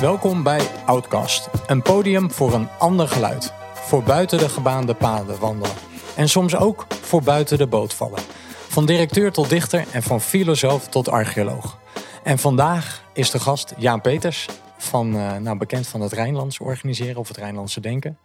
[0.00, 3.52] Welkom bij Outcast, een podium voor een ander geluid.
[3.74, 5.76] Voor buiten de gebaande paden wandelen.
[6.16, 8.20] En soms ook voor buiten de boot vallen.
[8.68, 11.78] Van directeur tot dichter en van filosoof tot archeoloog.
[12.22, 14.46] En vandaag is de gast Jaan Peters,
[14.78, 18.18] van, uh, nou, bekend van het Rijnlands organiseren of het Rijnlandse denken.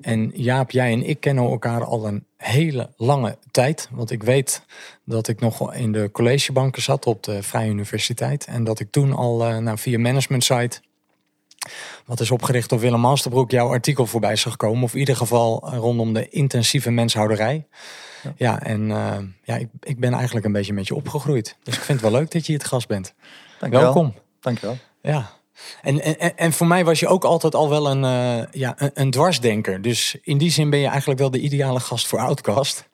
[0.00, 3.88] En Jaap, jij en ik kennen elkaar al een hele lange tijd.
[3.92, 4.62] Want ik weet
[5.04, 8.44] dat ik nog in de collegebanken zat op de Vrije Universiteit.
[8.44, 10.80] En dat ik toen al uh, nou, via management site,
[12.04, 14.82] wat is opgericht door Willem Masterbroek, jouw artikel voorbij zag komen.
[14.82, 17.66] Of in ieder geval rondom de intensieve menshouderij.
[18.22, 21.56] Ja, ja en uh, ja, ik, ik ben eigenlijk een beetje met je opgegroeid.
[21.62, 23.14] Dus ik vind het wel leuk dat je hier het gast bent.
[23.60, 24.14] Dank Welkom.
[24.40, 24.76] Dankjewel.
[25.02, 25.30] Ja,
[25.82, 28.90] en, en, en voor mij was je ook altijd al wel een, uh, ja, een,
[28.94, 29.82] een, dwarsdenker.
[29.82, 32.88] Dus in die zin ben je eigenlijk wel de ideale gast voor Outcast.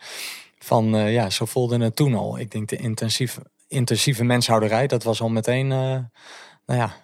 [0.59, 2.39] Van uh, ja, zo voelde het toen al.
[2.39, 5.67] Ik denk de intensieve, intensieve menshouderij, dat was al meteen
[6.67, 6.95] nou ja,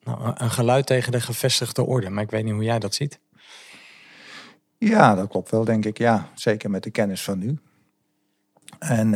[0.00, 2.10] nou, een geluid tegen de gevestigde orde.
[2.10, 3.20] Maar ik weet niet hoe jij dat ziet.
[4.78, 5.98] Ja, dat klopt wel, denk ik.
[5.98, 7.58] Ja, zeker met de kennis van nu.
[8.78, 9.14] En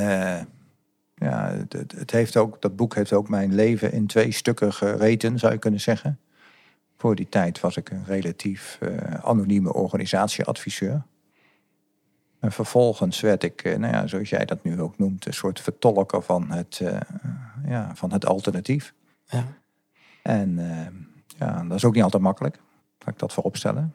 [1.14, 5.38] ja, het, het, heeft ook, dat boek heeft ook mijn leven in twee stukken gereten,
[5.38, 6.18] zou je kunnen zeggen.
[6.96, 11.02] Voor die tijd was ik een relatief uh, anonieme organisatieadviseur.
[12.40, 15.60] En vervolgens werd ik, uh, nou ja, zoals jij dat nu ook noemt, een soort
[15.60, 16.80] vertolker van het,
[17.66, 18.94] ja, van het alternatief.
[19.26, 19.44] Ja.
[20.24, 20.56] En
[21.38, 22.60] ja, dat is ook niet altijd makkelijk,
[22.98, 23.94] ga ik dat voorop stellen.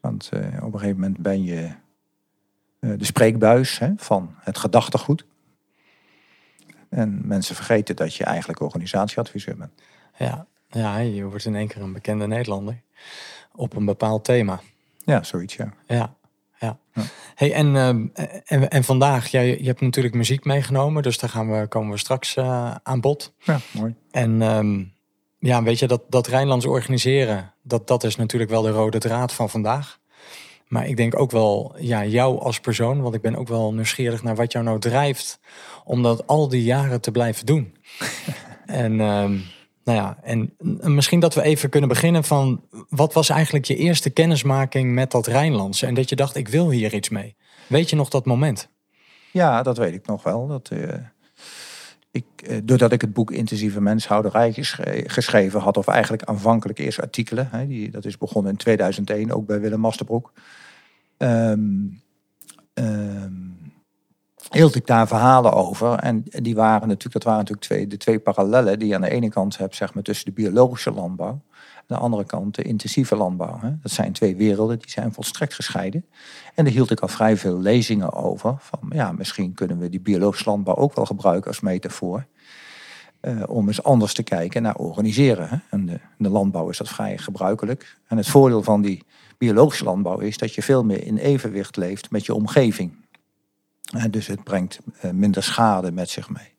[0.00, 0.30] Want
[0.62, 1.70] op een gegeven moment ben je
[2.78, 5.24] de spreekbuis hè, van het gedachtegoed.
[6.88, 9.82] En mensen vergeten dat je eigenlijk organisatieadviseur bent.
[10.18, 12.80] Ja, ja je wordt in één keer een bekende Nederlander
[13.54, 14.60] op een bepaald thema.
[15.04, 15.72] Ja, zoiets, ja.
[15.86, 16.14] Ja,
[16.60, 16.78] ja.
[17.34, 17.88] Hey, en, uh,
[18.44, 21.98] en, en vandaag, jij, je hebt natuurlijk muziek meegenomen, dus daar gaan we, komen we
[21.98, 23.34] straks uh, aan bod.
[23.38, 23.94] Ja, mooi.
[24.10, 24.92] En um,
[25.38, 29.32] ja, weet je, dat, dat Rijnlands organiseren, dat, dat is natuurlijk wel de rode draad
[29.32, 29.98] van vandaag.
[30.66, 34.22] Maar ik denk ook wel, ja, jou als persoon, want ik ben ook wel nieuwsgierig
[34.22, 35.40] naar wat jou nou drijft
[35.84, 37.76] om dat al die jaren te blijven doen.
[38.66, 39.44] en um,
[39.84, 40.54] nou ja, en
[40.94, 45.26] misschien dat we even kunnen beginnen van wat was eigenlijk je eerste kennismaking met dat
[45.26, 47.36] Rijnlandse en dat je dacht, ik wil hier iets mee.
[47.66, 48.68] Weet je nog dat moment?
[49.32, 50.46] Ja, dat weet ik nog wel.
[50.46, 50.94] Dat, uh,
[52.10, 57.00] ik, uh, doordat ik het boek Intensieve Menshouderij geschre geschreven had, of eigenlijk aanvankelijk eerst
[57.00, 60.32] artikelen, hè, die, dat is begonnen in 2001, ook bij Willem Masterbroek.
[61.18, 62.02] Um,
[64.48, 65.94] hield ik daar verhalen over.
[65.94, 69.10] En die waren natuurlijk, dat waren natuurlijk twee, de twee parallellen die je aan de
[69.10, 71.42] ene kant hebt, zeg maar, tussen de biologische landbouw.
[71.76, 73.58] Aan de andere kant de intensieve landbouw.
[73.60, 73.70] Hè.
[73.82, 76.04] Dat zijn twee werelden, die zijn volstrekt gescheiden.
[76.54, 78.54] En daar hield ik al vrij veel lezingen over.
[78.58, 82.26] Van ja, misschien kunnen we die biologische landbouw ook wel gebruiken als metafoor.
[83.22, 85.48] Uh, om eens anders te kijken naar organiseren.
[85.48, 85.56] Hè.
[85.70, 87.96] En de, in de landbouw is dat vrij gebruikelijk.
[88.06, 89.04] En het voordeel van die
[89.38, 92.99] biologische landbouw is dat je veel meer in evenwicht leeft met je omgeving.
[94.10, 96.54] Dus het brengt uh, minder schade met zich mee.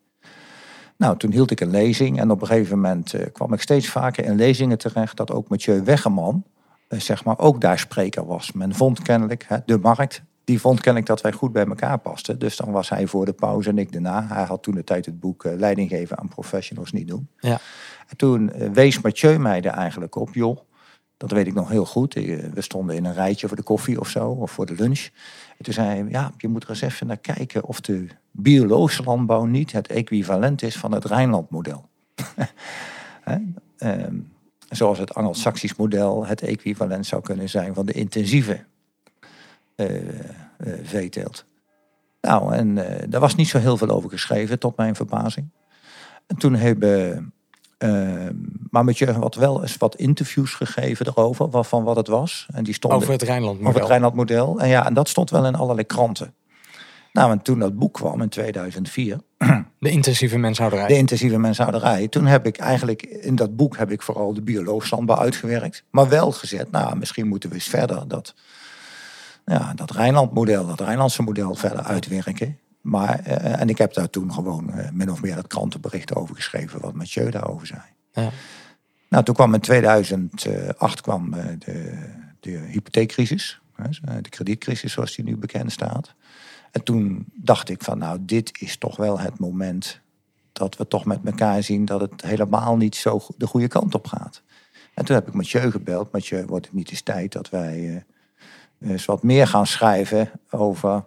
[0.96, 3.88] Nou, toen hield ik een lezing en op een gegeven moment uh, kwam ik steeds
[3.88, 6.44] vaker in lezingen terecht dat ook Mathieu Weggeman,
[6.88, 8.52] uh, zeg maar, ook daar spreker was.
[8.52, 12.38] Men vond kennelijk, de markt, die vond kennelijk dat wij goed bij elkaar pasten.
[12.38, 14.26] Dus dan was hij voor de pauze en ik daarna.
[14.26, 17.28] Hij had toen de tijd het boek Leiding geven aan professionals niet doen.
[17.38, 17.58] Ja.
[18.08, 20.58] En toen wees Mathieu mij er eigenlijk op, joh,
[21.22, 22.14] dat weet ik nog heel goed.
[22.14, 25.08] We stonden in een rijtje voor de koffie of zo, of voor de lunch.
[25.58, 29.02] En toen zei hij, ja, je moet er eens even naar kijken of de biologische
[29.02, 31.88] landbouw niet het equivalent is van het Rijnlandmodel.
[33.78, 34.32] um,
[34.68, 38.64] zoals het Anglo-Saxisch model het equivalent zou kunnen zijn van de intensieve
[39.76, 39.90] uh,
[40.82, 41.44] veeteelt.
[42.20, 42.74] Nou, en
[43.10, 45.48] daar was niet zo heel veel over geschreven, tot mijn verbazing.
[46.26, 47.32] En toen hebben
[48.70, 52.46] maar met je had wel eens wat interviews gegeven erover, van wat het was.
[52.52, 53.68] En die stonden, over het Rijnlandmodel.
[53.68, 54.60] Over het Rijnlandmodel.
[54.60, 56.34] En ja, en dat stond wel in allerlei kranten.
[57.12, 59.18] Nou, en toen dat boek kwam in 2004.
[59.78, 60.86] De intensieve menshouderij.
[60.86, 62.08] De intensieve menshouderij.
[62.08, 65.84] Toen heb ik eigenlijk, in dat boek heb ik vooral de biologische landbouw uitgewerkt.
[65.90, 68.34] Maar wel gezet, nou, misschien moeten we eens verder dat,
[69.46, 72.58] ja, dat Rijnlandmodel, dat Rijnlandse model verder uitwerken.
[72.82, 76.34] Maar, uh, en ik heb daar toen gewoon uh, min of meer dat krantenbericht over
[76.34, 77.80] geschreven, wat Mathieu daarover zei.
[78.12, 78.30] Ja.
[79.08, 82.08] Nou, toen kwam in 2008 kwam uh, de,
[82.40, 83.60] de hypotheekcrisis,
[84.20, 86.14] de kredietcrisis zoals die nu bekend staat.
[86.70, 90.00] En toen dacht ik van, nou, dit is toch wel het moment
[90.52, 94.06] dat we toch met elkaar zien dat het helemaal niet zo de goede kant op
[94.06, 94.42] gaat.
[94.94, 96.12] En toen heb ik Mathieu gebeld.
[96.12, 98.04] Mathieu, wordt het niet eens tijd dat wij
[98.80, 101.04] eens wat meer gaan schrijven over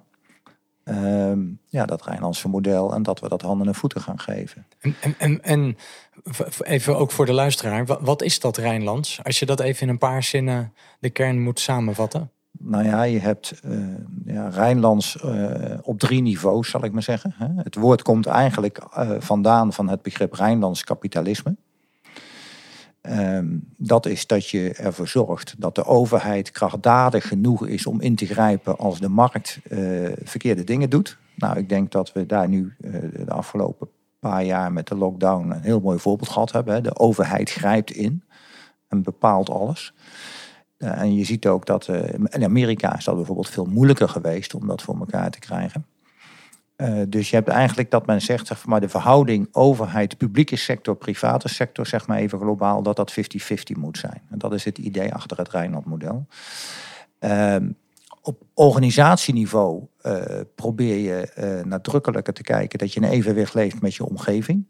[0.86, 4.66] ehm, ja, dat Rijnlandse model en dat we dat handen en voeten gaan geven.
[4.80, 5.78] En, en, en, en
[6.60, 9.24] even ook voor de luisteraar, wat is dat Rijnlands?
[9.24, 12.30] Als je dat even in een paar zinnen de kern moet samenvatten.
[12.60, 13.96] Nou ja, je hebt uh,
[14.26, 17.34] ja, Rijnlands uh, op drie niveaus, zal ik maar zeggen.
[17.38, 21.56] Het woord komt eigenlijk uh, vandaan van het begrip Rijnlands kapitalisme.
[23.10, 28.16] Um, dat is dat je ervoor zorgt dat de overheid krachtdadig genoeg is om in
[28.16, 29.60] te grijpen als de markt
[30.24, 31.18] verkeerde dingen doet.
[31.36, 33.90] Nou, ik denk dat we daar nu de afgelopen
[34.30, 36.84] paar jaar met de lockdown een heel mooi voorbeeld gehad hebben.
[36.84, 38.24] De overheid grijpt in
[38.88, 39.94] en bepaalt alles.
[40.78, 41.88] Uh, en je ziet ook dat
[42.30, 45.86] in Amerika is dat bijvoorbeeld veel moeilijker geweest om dat voor elkaar te krijgen.
[46.78, 50.96] Uh, dus je hebt eigenlijk dat men zegt, zeg maar, de verhouding overheid, publieke sector,
[50.96, 53.16] private sector, zeg maar even globaal, dat dat 50-50
[53.78, 54.22] moet zijn.
[54.30, 56.28] En dat is het idee achter het Rijnland-model.
[57.20, 57.70] Ehm,
[58.22, 59.84] op organisatieniveau
[60.56, 64.66] probeer je nadrukkelijker te kijken dat je een evenwicht leeft met je omgeving.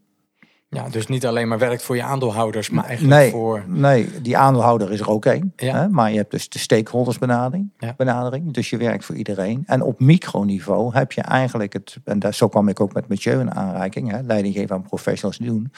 [0.70, 3.64] Ja, dus niet alleen maar werkt voor je aandeelhouders, maar eigenlijk nee, voor...
[3.68, 5.54] Nee, die aandeelhouder is er ook één.
[5.56, 5.88] Ja.
[5.92, 7.94] Maar je hebt dus de stakeholders benadering, Ja.
[7.98, 8.54] benadering.
[8.54, 9.64] Dus je werkt voor iedereen.
[9.66, 11.98] En op microniveau heb je eigenlijk het...
[12.04, 14.12] En daar, zo kwam ik ook met Mathieu in aanraking.
[14.12, 15.72] Hè, leiding geven aan professionals doen.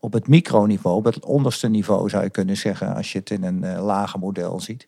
[0.00, 2.94] Op het microniveau, op het onderste niveau zou je kunnen zeggen...
[2.94, 4.86] als je het in een uh, lager model ziet...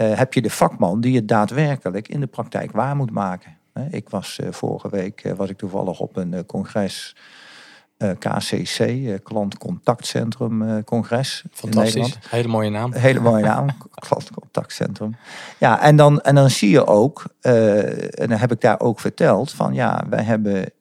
[0.00, 3.56] Uh, heb je de vakman die het daadwerkelijk in de praktijk waar moet maken.
[3.90, 7.16] Ik was uh, vorige week was ik toevallig op een congres...
[7.98, 11.44] Uh, KCC, uh, Klantcontactcentrum uh, Congres.
[11.52, 12.92] Fantastisch, hele mooie naam.
[12.92, 13.68] Hele mooie naam,
[14.08, 15.16] Klantcontactcentrum.
[15.58, 19.52] Ja, en dan, en dan zie je ook, en dan heb ik daar ook verteld,
[19.52, 20.72] van ja, wij hebben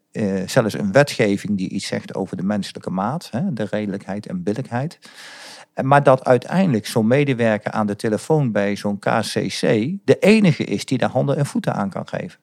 [0.46, 5.00] zelfs een wetgeving die iets zegt over de menselijke maat, hè, de redelijkheid en billijkheid.
[5.84, 9.62] Maar dat uiteindelijk zo'n medewerker aan de telefoon bij zo'n KCC
[10.06, 12.40] de enige is die daar handen en voeten aan kan geven.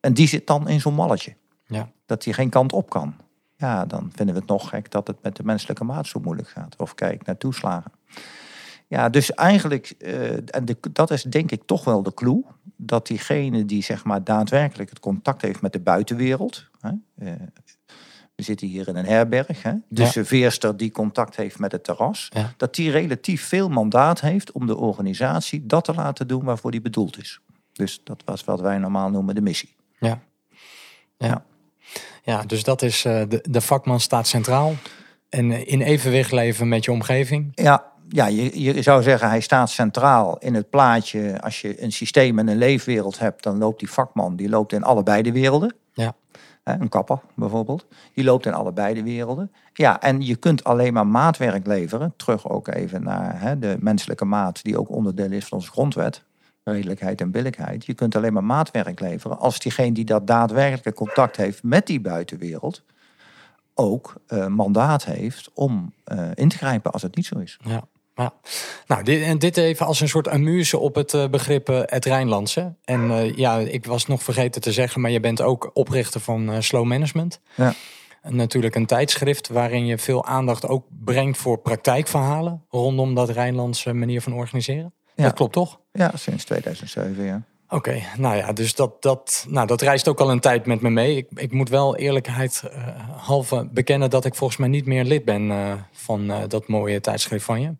[0.00, 1.34] En die zit dan in zo'n malletje.
[1.66, 1.88] Ja.
[2.06, 3.14] Dat hij geen kant op kan
[3.56, 6.48] ja, dan vinden we het nog gek dat het met de menselijke maat zo moeilijk
[6.48, 6.76] gaat.
[6.76, 7.92] Of kijk naar toeslagen.
[8.88, 12.44] Ja, dus eigenlijk, uh, en de, dat is denk ik toch wel de clue,
[12.76, 16.68] dat diegene die zeg maar daadwerkelijk het contact heeft met de buitenwereld.
[16.80, 17.32] Hè, uh,
[18.34, 20.08] we zitten hier in een herberg, hè, de Ja.
[20.08, 22.52] serveerster die contact heeft met het terras, Ja.
[22.56, 26.80] dat die relatief veel mandaat heeft om de organisatie dat te laten doen waarvoor die
[26.80, 27.40] bedoeld is.
[27.72, 29.76] Dus dat was wat wij normaal noemen de missie.
[29.98, 30.20] Ja.
[31.16, 31.26] Ja.
[31.26, 31.44] Ja.
[32.26, 34.74] Ja, dus dat is eh, de, de vakman staat centraal.
[35.28, 37.52] En eh, in evenwicht leven met je omgeving.
[37.54, 41.40] Ja, ja je, je zou zeggen hij staat centraal in het plaatje.
[41.40, 44.82] Als je een systeem en een leefwereld hebt, dan loopt die vakman die loopt in
[44.82, 45.74] allebei de werelden.
[45.92, 46.14] Ja.
[46.64, 49.52] Een kapper bijvoorbeeld, die loopt in allebei de werelden.
[49.72, 52.14] Ja, en je kunt alleen maar maatwerk leveren.
[52.16, 56.24] Terug ook even naar hè, de menselijke maat, die ook onderdeel is van onze grondwet.
[56.72, 57.86] Redelijkheid en billijkheid.
[57.86, 62.00] Je kunt alleen maar maatwerk leveren als diegene die dat daadwerkelijk contact heeft met die
[62.00, 62.82] buitenwereld
[63.74, 67.58] ook eh, mandaat heeft om eh, in te grijpen als het niet zo is.
[67.64, 67.88] Ja.
[68.14, 68.32] Ja.
[68.86, 72.74] Nou, dit, en dit even als een soort amuse op het eh, begrip het Rijnlandse.
[72.84, 76.84] En ja, ik was nog vergeten te zeggen, maar je bent ook oprichter van Slow
[76.84, 77.40] Management.
[77.54, 77.74] Ja.
[78.22, 83.92] En natuurlijk een tijdschrift waarin je veel aandacht ook brengt voor praktijkverhalen rondom dat Rijnlandse
[83.92, 84.94] manier van organiseren.
[85.14, 85.24] Ja.
[85.24, 85.80] Dat klopt toch?
[85.96, 87.42] Ja, sinds 2007, ja.
[87.68, 90.90] Oké, nou ja, dus dat, dat, nou, dat reist ook al een tijd met me
[90.90, 91.16] mee.
[91.16, 92.86] Ik, ik moet wel eerlijkheid eh,
[93.16, 97.00] halve bekennen dat ik volgens mij niet meer lid ben eh, van eh, dat mooie
[97.00, 97.74] tijdschrift van je.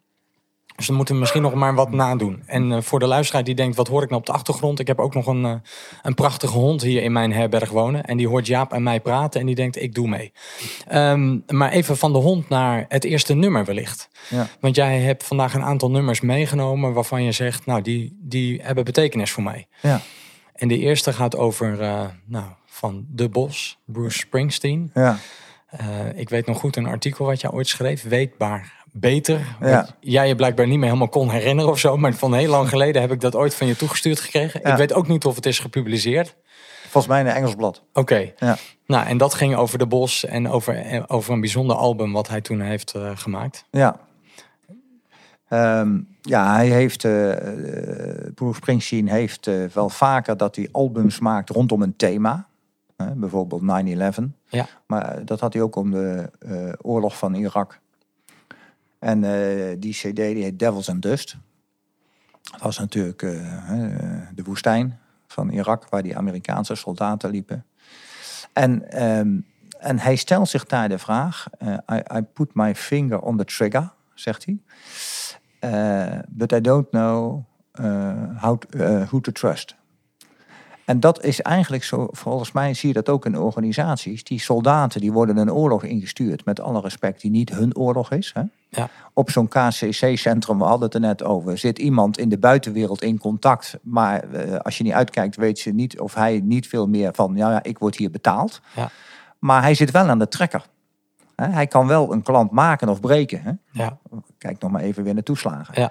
[0.77, 2.43] Dus dan moeten we misschien nog maar wat nadoen.
[2.47, 4.79] En eh, voor de luisteraar die denkt, wat hoor ik nou op de achtergrond?
[4.79, 5.55] Ik heb ook nog een, eh,
[6.03, 8.05] een prachtige hond hier in mijn herberg wonen.
[8.05, 10.33] En die hoort Jaap en mij praten en die denkt, ik doe mee.
[10.89, 14.09] Ehm, maar even van de hond naar het eerste nummer wellicht.
[14.29, 14.49] Ja.
[14.61, 18.85] Want jij hebt vandaag een aantal nummers meegenomen waarvan je zegt, nou, die, die hebben
[18.85, 19.67] betekenis voor mij.
[19.83, 20.01] Ja,
[20.55, 24.91] En de eerste gaat over, eh, nou, van De Bos, Bruce Springsteen.
[24.95, 25.19] ja,
[26.15, 29.57] ik weet nog goed een artikel wat jij ooit schreef, Weetbaar Beter.
[29.61, 29.89] Ja.
[30.01, 31.97] Jij je blijkbaar niet meer helemaal kon herinneren of zo.
[31.97, 34.61] Maar van heel lang geleden heb ik dat ooit van je toegestuurd gekregen.
[34.63, 34.71] Ja.
[34.71, 36.37] Ik weet ook niet of het is gepubliceerd.
[36.83, 37.83] volgens mij in een Engels blad.
[37.93, 38.33] Oké.
[38.37, 38.57] Ja.
[38.87, 42.29] Nou, en dat ging over De Bos en over, eh, over een bijzonder album wat
[42.29, 43.65] hij toen heeft eh, gemaakt.
[43.71, 44.01] Ja.
[45.49, 51.19] Ehm, ja, hij heeft, eh eh, Bruce Springsteen heeft eh, wel vaker dat hij albums
[51.19, 52.47] maakt rondom een thema.
[52.97, 54.33] Hè, bijvoorbeeld 9-11.
[54.49, 54.67] Ja.
[54.87, 57.81] Maar dat had hij ook om de eh, oorlog van Irak.
[59.07, 61.37] En eh, die cd die heet Devils and Dust.
[62.43, 63.31] Dat was natuurlijk eh,
[64.35, 67.65] de woestijn van Irak, waar die Amerikaanse soldaten liepen.
[68.53, 69.39] En, ehm,
[69.79, 73.45] en hij stelt zich daar de vraag, eh, I, I put my finger on the
[73.45, 74.59] trigger, zegt hij.
[76.29, 77.45] But I don't know
[78.37, 78.63] how
[79.09, 79.77] who to trust.
[80.85, 84.25] En dat is eigenlijk zo, volgens mij zie je dat ook in organisaties.
[84.25, 88.31] Die soldaten die worden een oorlog ingestuurd, met alle respect, die niet hun oorlog is.
[88.35, 88.43] Hè?
[88.77, 88.89] Ja.
[89.13, 93.19] Op zo'n KCC-centrum, we hadden het er net over, zit iemand in de buitenwereld in
[93.19, 93.79] contact.
[93.83, 97.37] Maar eh, als je niet uitkijkt, weet je niet of hij niet veel meer van,
[97.37, 98.61] ja, ja ik word hier betaald.
[98.75, 98.89] Ja.
[99.39, 100.67] Maar hij zit wel aan de trekker.
[101.37, 103.43] Hij kan wel een klant maken of breken.
[103.43, 103.53] Hè?
[103.71, 103.99] Ja,
[104.39, 105.81] Kijk nog maar even weer naar toeslagen.
[105.81, 105.91] ja,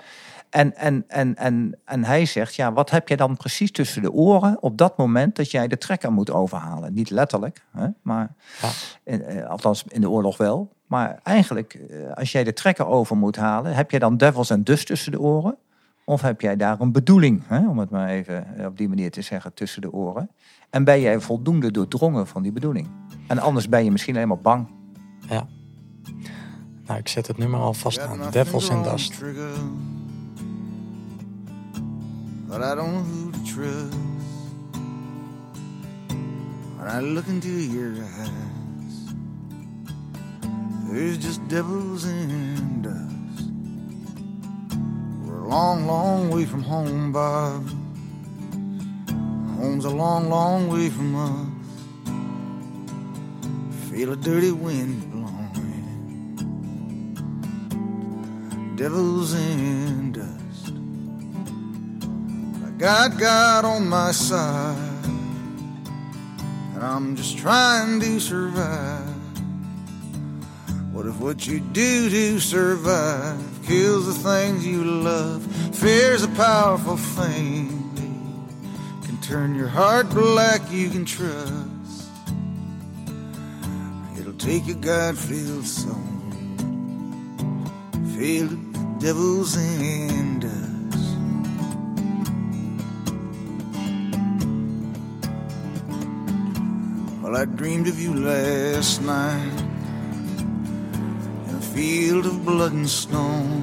[0.50, 4.12] En, en, en, en, en hij zegt, ja, wat heb je dan precies tussen de
[4.12, 6.94] oren op dat moment dat jij de trekker moet overhalen?
[6.94, 8.70] Niet letterlijk, hè, maar Ja.
[9.04, 10.74] in, eh, althans in de oorlog wel.
[10.88, 14.64] Maar eigenlijk, eh, als jij de trekker over moet halen, heb jij dan devils en
[14.64, 15.58] dust tussen de oren?
[16.04, 19.12] Of heb jij daar een bedoeling, hè, om het maar even eh, op die manier
[19.12, 20.30] te zeggen, tussen de oren?
[20.70, 22.88] En ben jij voldoende doordrongen van die bedoeling?
[23.28, 24.68] En anders ben je misschien helemaal bang.
[25.30, 25.48] ja.
[26.86, 28.32] Nou, ik zet het nummer alvast Got aan.
[28.32, 29.20] Devils the Dust.
[32.48, 33.96] But I don't know who to trust.
[36.78, 38.45] When I look into your eyes,
[40.88, 43.50] there's just devils and dust.
[45.26, 47.68] We're a long, long way from home, Bob.
[49.58, 51.48] Home's a long, long way from us.
[53.90, 55.26] Feel a dirty wind blowing
[58.76, 60.74] devils and dust.
[62.66, 65.06] I got God on my side,
[66.74, 69.05] and I'm just trying to survive.
[70.96, 73.38] What if what you do to survive
[73.68, 75.46] kills the things you love?
[75.76, 77.92] Fear's a powerful thing,
[79.04, 80.62] can turn your heart black.
[80.72, 82.10] You can trust.
[84.18, 85.96] It'll take a God-filled soul
[88.16, 91.18] filled with devils and dust.
[97.22, 99.65] Well, I dreamed of you last night
[101.76, 103.62] field of blood and stone.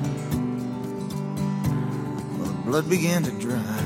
[2.36, 3.82] Well, the blood began to dry,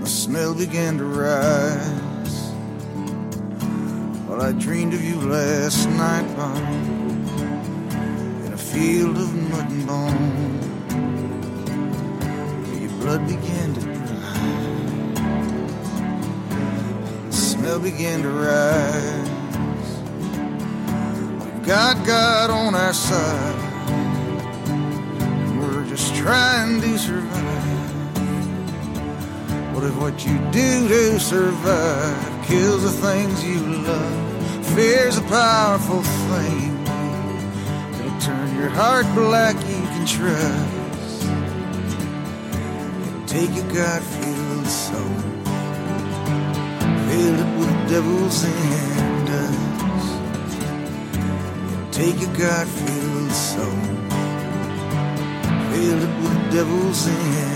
[0.00, 2.52] the smell began to rise.
[4.28, 6.62] Well, I dreamed of you last night, Bob
[8.46, 10.60] in a field of mud and bone.
[12.80, 14.42] Your blood began to dry.
[17.26, 19.21] The smell began to rise.
[21.62, 23.54] We've got God on our side.
[25.56, 28.16] We're just trying to survive.
[29.72, 34.66] What if what you do to survive kills the things you love?
[34.74, 36.84] Fear's a powerful thing.
[37.94, 41.22] It'll turn your heart black, you can trust.
[43.06, 45.16] It'll take a God-filled soul,
[47.06, 48.91] fill it with devils and
[51.92, 53.66] take a God-filled soul,
[55.70, 57.51] fill it with devils and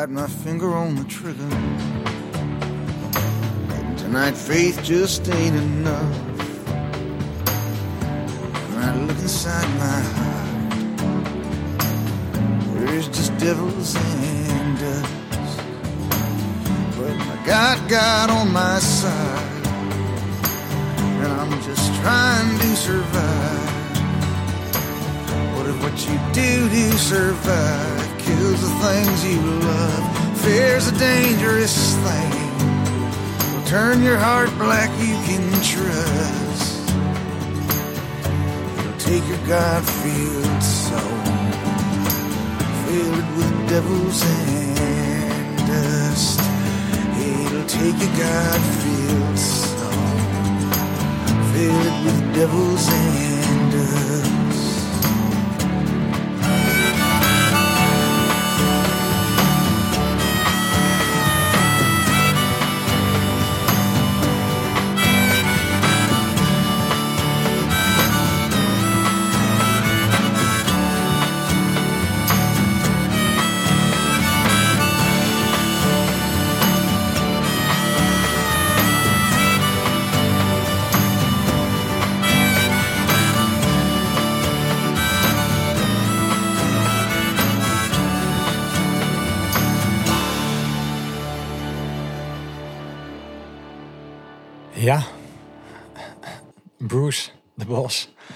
[0.00, 1.54] got my finger on the trigger,
[3.74, 6.16] and tonight faith just ain't enough.
[8.70, 10.48] When I look inside my heart.
[12.76, 15.58] There's just devils and dust.
[16.96, 19.66] But I got God on my side.
[21.20, 23.70] And I'm just trying to survive.
[25.54, 27.79] What if what you do to survive
[28.60, 30.38] the things you love?
[30.42, 32.32] Fear's a dangerous thing.
[33.52, 36.90] Will turn your heart black, you can trust.
[38.78, 41.20] It'll take your God-filled soul
[42.90, 46.40] filled with devils and dust.
[47.20, 50.18] It'll take a God-filled soul,
[51.52, 53.29] filled with devils and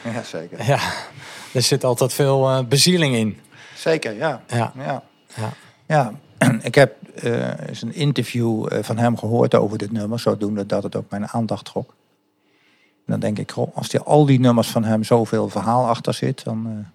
[0.05, 0.65] Ja, zeker.
[0.65, 0.81] Ja,
[1.53, 3.39] er zit altijd veel eh, bezieling in.
[3.77, 4.43] Zeker, ja.
[4.47, 4.73] Ja.
[4.77, 5.03] ja.
[5.37, 5.53] Ja.
[5.87, 6.13] Ja,
[6.63, 10.83] ik heb eh, eens een interview eh, van hem gehoord over dit nummer, zodoende dat
[10.83, 11.95] het ook mijn aandacht trok.
[13.07, 16.15] En dan denk ik, goh, als die, al die nummers van hem zoveel verhaal achter
[16.15, 16.87] zit, dan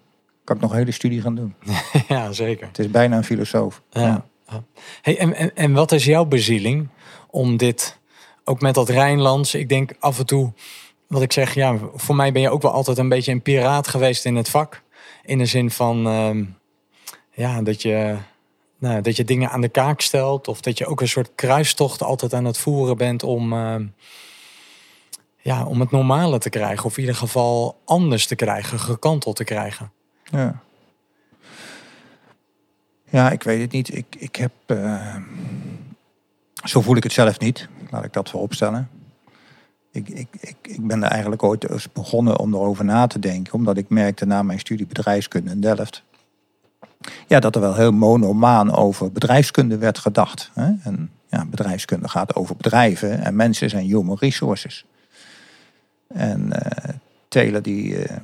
[0.44, 1.54] kan ik nog een hele studie gaan doen.
[2.08, 2.66] ja, zeker.
[2.66, 3.82] Het is bijna een filosoof.
[3.90, 4.24] Ja.
[4.48, 4.62] ja.
[5.02, 6.88] Hey, en, en, en wat is jouw bezieling
[7.30, 7.98] om dit,
[8.44, 10.52] ook met dat Rijnlands, ik denk af en toe,
[11.10, 13.88] wat ik zeg, ja, voor mij ben je ook wel altijd een beetje een piraat
[13.88, 14.82] geweest in het vak.
[15.22, 16.44] In de zin van, ehm,
[17.30, 18.16] ja, dat je,
[18.78, 20.48] nou, dat je dingen aan de kaak stelt.
[20.48, 23.86] Of dat je ook een soort kruistocht altijd aan het voeren bent om, ehm,
[25.36, 26.84] ja, om het normale te krijgen.
[26.84, 29.92] Of in ieder geval anders te krijgen, gekanteld te krijgen.
[30.24, 30.60] Ja.
[33.04, 33.96] Ja, ik weet het niet.
[33.96, 34.52] Ik, ik heb.
[34.66, 35.16] eh,
[36.64, 37.68] zo voel ik het zelf niet.
[37.90, 38.90] Laat ik dat vooropstellen.
[39.92, 43.54] Ik, ik, ik, ik ben er eigenlijk ooit eens begonnen om erover na te denken.
[43.54, 46.02] Omdat ik merkte na mijn studie bedrijfskunde in Delft.
[47.26, 50.50] Ja, dat er wel heel monomaan over bedrijfskunde werd gedacht.
[50.54, 50.72] Hè?
[50.82, 54.84] En ja, bedrijfskunde gaat over bedrijven en mensen zijn human resources.
[56.06, 56.94] En eh
[57.30, 58.16] Taylor die eh,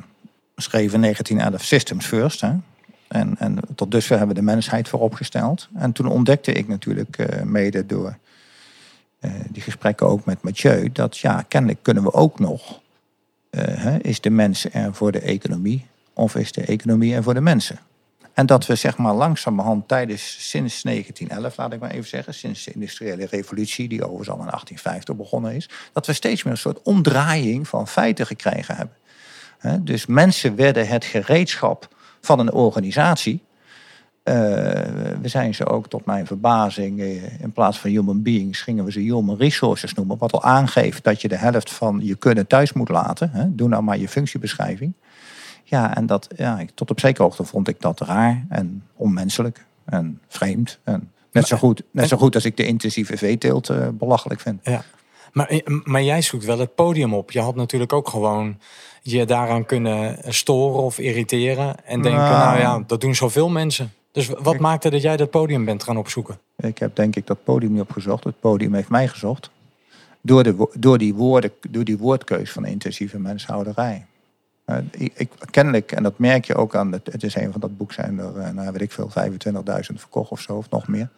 [0.57, 2.41] schreef in 1911 Systems First.
[2.41, 2.53] Hè?
[3.09, 5.69] En, en tot dusver hebben we de mensheid vooropgesteld.
[5.75, 8.17] En toen ontdekte ik natuurlijk eh, mede door
[9.51, 10.93] die gesprekken ook met Mathieu...
[10.93, 12.81] dat ja, kennelijk kunnen we ook nog...
[13.51, 17.35] eh, hè, is de mens er voor de economie of is de economie er voor
[17.35, 17.79] de mensen?
[18.35, 22.65] En dat we zeg maar langzamerhand tijdens sinds 1911, laat ik maar even zeggen, sinds
[22.65, 26.59] de industriële revolutie, die overigens al in 1850 begonnen is, dat we steeds meer een
[26.59, 28.97] soort omdraaiing van feiten gekregen hebben.
[29.85, 31.89] Dus mensen werden het gereedschap
[32.21, 33.43] van een organisatie.
[34.27, 34.35] Eh,
[35.21, 38.93] we zijn ze ook tot mijn verbazing, eh, in plaats van human beings, gingen we
[38.93, 40.19] ze human resources noemen.
[40.19, 43.31] Wat al aangeeft dat je de helft van je kunnen thuis moet laten.
[43.31, 43.55] Hè.
[43.55, 44.93] Doe nou maar je functiebeschrijving.
[45.65, 50.21] Ja, en dat, ja, tot op zekere hoogte vond ik dat raar en onmenselijk en
[50.29, 50.79] vreemd.
[50.85, 54.61] En net, zo goed, net zo goed als ik de intensieve veeteelt eh, belachelijk vind.
[54.63, 54.85] Ja.
[55.33, 57.31] Maar, maar jij zoekt wel het podium op.
[57.31, 58.59] Je had natuurlijk ook gewoon
[59.03, 61.85] je daaraan kunnen storen of irriteren.
[61.85, 62.45] En denken, Nou.
[62.45, 63.93] nou ja, dat doen zoveel mensen.
[64.17, 66.39] Dus wat maakte dat jij dat podium bent gaan opzoeken?
[66.57, 68.25] Ik heb denk ik dat podium niet opgezocht.
[68.25, 69.51] Het podium heeft mij gezocht.
[70.21, 74.07] Door, de, door, die, woorden, door die woordkeus van intensieve menshouderij.
[74.65, 77.61] Eh, ik, ik- kennelijk, en dat merk je ook aan, het, het is een van
[77.61, 80.89] dat boek zijn er, eh, nou weet ik veel, 25.000 verkocht of zo, of nog
[80.89, 81.09] meer.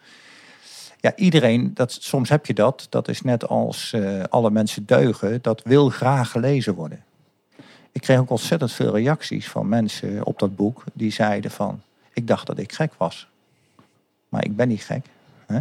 [1.00, 5.38] Ja, iedereen, dat, soms heb je dat, dat is net als eh, alle mensen deugen,
[5.42, 7.04] dat wil graag gelezen worden.
[7.92, 11.82] Ik kreeg ook ontzettend veel reacties van mensen op dat boek, die zeiden van,
[12.18, 13.28] ik dacht dat ik gek was.
[14.28, 15.07] Maar ik ben niet gek.
[15.46, 15.61] Hè?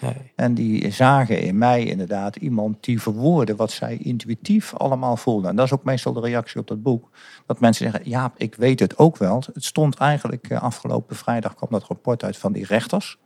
[0.00, 0.32] Nee.
[0.34, 5.50] En die zagen in mij inderdaad iemand die verwoordde wat zij intuïtief allemaal voelden.
[5.50, 7.08] En dat is ook meestal de reactie op dat boek.
[7.46, 9.42] Dat mensen zeggen, ja, ik weet het ook wel.
[9.52, 13.18] Het stond eigenlijk eh, afgelopen vrijdag kwam dat rapport uit van die rechters.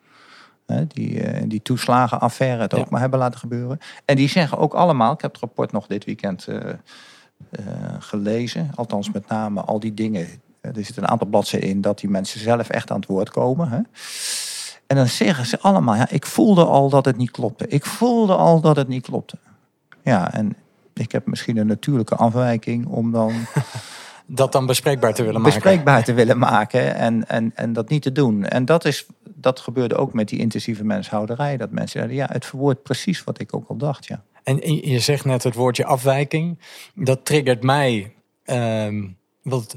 [0.66, 2.78] Hè, die, eh, die toeslagenaffaire het Ja.
[2.78, 3.78] ook maar hebben laten gebeuren.
[4.04, 6.74] En die zeggen ook allemaal, ik heb het rapport nog dit weekend eh,
[7.98, 8.70] gelezen.
[8.74, 10.28] Althans met name al die dingen.
[10.60, 13.30] Eh, er zit een aantal bladzijden in dat die mensen zelf echt aan het woord
[13.30, 13.68] komen.
[13.68, 13.80] Hè.
[14.86, 17.66] En dan zeggen ze allemaal, ja, ik voelde al dat het niet klopte.
[17.68, 19.36] Ik voelde al dat het niet klopte.
[20.02, 20.56] Ja, en
[20.94, 23.32] ik heb misschien een natuurlijke afwijking om dan
[24.32, 25.60] Dat dan bespreekbaar te willen maken.
[25.60, 28.44] bespreekbaar te willen maken en, en, en dat niet te doen.
[28.44, 31.56] En dat, is, dat gebeurde ook met die intensieve menshouderij.
[31.56, 34.22] Dat mensen zeiden, ja, het verwoordt precies wat ik ook al dacht, ja.
[34.42, 36.58] En je je zegt net het woordje afwijking.
[36.94, 38.12] Dat triggert mij.
[38.44, 39.06] ehm,
[39.42, 39.76] wat,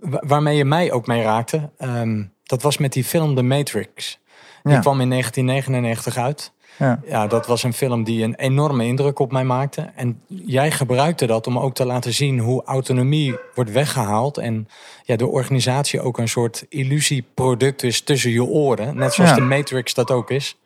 [0.00, 1.70] wa- waarmee je mij ook mee raakte.
[1.78, 4.18] ehm, dat was met die film The Matrix.
[4.62, 4.78] Die Ja.
[4.80, 6.52] kwam in 1999 uit.
[6.78, 7.00] ja.
[7.06, 9.90] Ja, dat was een film die een enorme indruk op mij maakte.
[9.96, 14.38] En jij gebruikte dat om ook te laten zien hoe autonomie wordt weggehaald.
[14.38, 14.68] En
[15.02, 18.96] ja, de organisatie ook een soort illusieproduct is tussen je oren.
[18.96, 19.36] Net zoals Ja.
[19.36, 20.56] de Matrix dat ook is.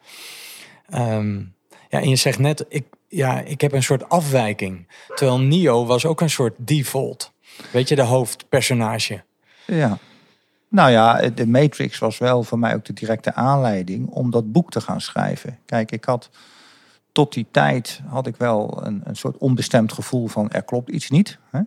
[0.88, 1.37] Ehm,
[1.88, 4.87] ja, en je zegt net, ik, ja, ik heb een soort afwijking.
[5.14, 7.32] Terwijl Neo was ook een soort default.
[7.73, 9.23] Weet je, de hoofdpersonage.
[9.66, 9.99] Ja.
[10.68, 14.71] Nou ja, de Matrix was wel voor mij ook de directe aanleiding om dat boek
[14.71, 15.59] te gaan schrijven.
[15.66, 16.31] Kijk, ik had
[17.12, 21.11] tot die tijd had ik wel een, een soort onbestemd gevoel van er klopt iets
[21.11, 21.38] niet.
[21.51, 21.61] Hè?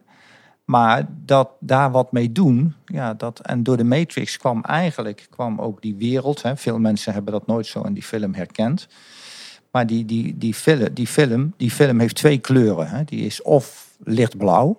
[0.66, 5.60] Maar dat daar wat mee doen, ja, dat, en door de Matrix kwam eigenlijk kwam
[5.60, 6.42] ook die wereld.
[6.42, 6.58] Hè.
[6.58, 8.88] Veel mensen hebben dat nooit zo in die film herkend.
[9.72, 12.90] Maar die, die, die, film, die, film, die film heeft twee kleuren.
[12.90, 13.04] Hè.
[13.04, 14.78] Die is of lichtblauw,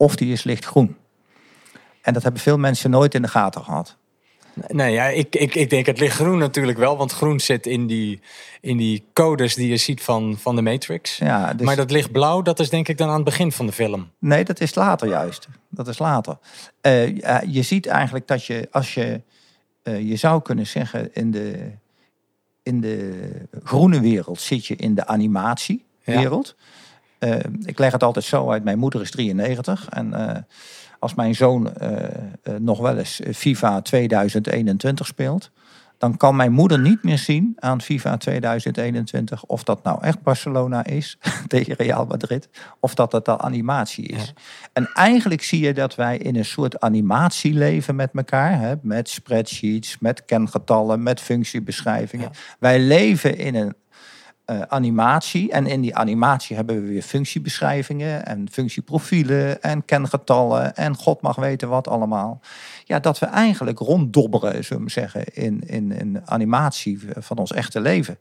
[0.00, 0.96] of die is lichtgroen.
[2.02, 3.96] En dat hebben veel mensen nooit in de gaten gehad.
[4.68, 7.86] Nee, ja, ik, ik, ik denk het ligt groen natuurlijk wel, want groen zit in
[7.86, 8.20] die,
[8.60, 11.16] in die codes die je ziet van, van de Matrix.
[11.16, 13.66] Ja, dus- Maar dat licht blauw, dat is denk ik dan aan het begin van
[13.66, 14.10] de film.
[14.18, 15.48] Nee, dat is later juist.
[15.68, 16.38] Dat is later.
[16.80, 19.20] Eh, ja, je ziet eigenlijk dat je, als je,
[19.82, 21.70] eh, je zou kunnen zeggen, in de,
[22.62, 23.30] in de
[23.64, 26.56] groene wereld zit je in de animatiewereld.
[27.20, 30.42] Eh, ik leg het altijd zo uit, mijn moeder is 93 en eh,
[30.98, 35.50] als mijn zoon eh, nog wel eens FIFA 2021 speelt,
[35.98, 40.84] dan kan mijn moeder niet meer zien aan FIFA 2021 of dat nou echt Barcelona
[40.84, 44.32] is tegen Real Madrid of dat het al animatie is.
[44.72, 49.08] En eigenlijk zie je dat wij in een soort animatie leven met elkaar, hè, met
[49.08, 52.30] spreadsheets, met kengetallen, met functiebeschrijvingen.
[52.58, 53.74] Wij leven in een
[54.50, 55.50] eh, animatie.
[55.50, 61.36] En in die animatie hebben we weer functiebeschrijvingen en functieprofielen en kengetallen en god mag
[61.36, 62.40] weten wat allemaal.
[62.84, 67.80] Ja, dat we eigenlijk ronddobberen, zullen we zeggen, in, in, in animatie van ons echte
[67.80, 68.18] leven.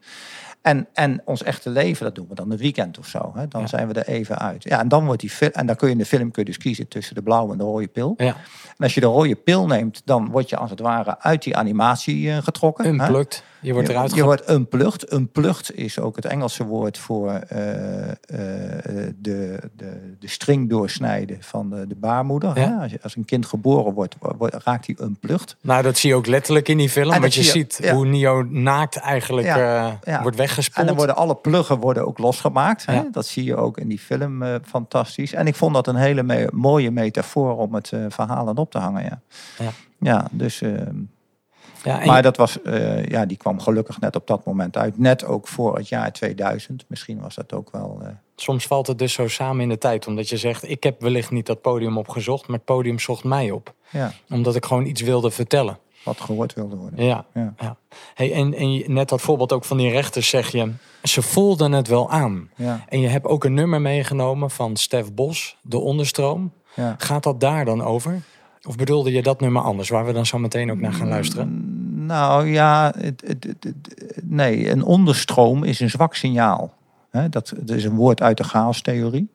[0.61, 3.31] En, en ons echte leven, dat doen we dan een weekend of zo.
[3.35, 3.47] Hè?
[3.47, 4.63] Dan zijn we er even uit.
[4.63, 5.51] Ja, en dan wordt die film.
[5.51, 7.57] En dan kun je in de film kun je dus kiezen tussen de blauwe en
[7.57, 8.13] de rode pil.
[8.17, 8.35] Ja,
[8.77, 11.55] En als je de rode pil neemt, dan word je als het ware uit die
[11.57, 12.85] animatie eh, getrokken.
[12.99, 13.58] hè?
[13.61, 15.13] Je wordt eruit je, wordt unplugged.
[15.13, 18.15] Unplugged is ook het Engelse woord voor eh, eh,
[19.17, 22.59] de, de, de string doorsnijden van de, de baarmoeder.
[22.59, 22.77] Ja.
[22.81, 25.55] Als, je, als een kind geboren wordt, wordt raakt hij unplugged.
[25.61, 27.11] Nou, dat zie je ook letterlijk in die film.
[27.11, 27.93] En Want je zie je- ziet ja.
[27.93, 30.87] hoe Neo naakt eigenlijk Ja, eh, wordt En weggespoeld.
[30.87, 32.85] dan worden alle pluggen worden ook losgemaakt.
[32.85, 33.01] Hè?
[33.11, 35.33] Dat zie je ook in die film eh, fantastisch.
[35.33, 38.71] En ik vond dat een hele me- mooie metafoor om het eh, verhaal aan op
[38.71, 39.03] te hangen.
[39.03, 39.21] Ja,
[39.59, 39.69] Ja.
[39.99, 40.61] ja dus...
[41.83, 44.97] ja, Maar dat was, eh, ja, die kwam gelukkig net op dat moment uit.
[44.97, 46.85] Net ook voor het jaar 2000.
[46.87, 47.99] Misschien was dat ook wel.
[48.03, 50.07] eh, soms valt het dus zo samen in de tijd.
[50.07, 53.51] Omdat je zegt, ik heb wellicht niet dat podium opgezocht, maar het podium zocht mij
[53.51, 53.73] op.
[53.89, 55.77] ja, Omdat ik gewoon iets wilde vertellen.
[56.03, 57.05] wat gehoord wilde worden.
[57.05, 57.25] Ja.
[57.33, 57.53] Ja.
[57.59, 57.77] ja.
[58.13, 60.71] Hey, en, en net dat voorbeeld ook van die rechters zeg je,
[61.03, 62.49] ze voelden het wel aan.
[62.55, 66.53] Ja, En je hebt ook een nummer meegenomen van Stef Bos, De Onderstroom.
[66.75, 66.95] ja.
[66.97, 68.21] Gaat dat daar dan over?
[68.67, 71.75] Of bedoelde je dat nummer anders, waar we dan zo meteen ook naar gaan luisteren?
[72.05, 73.73] Nou ja, het, het,
[74.23, 76.73] nee, een onderstroom is een zwak signaal.
[77.11, 79.29] Dat, dat is een woord uit de chaostheorie.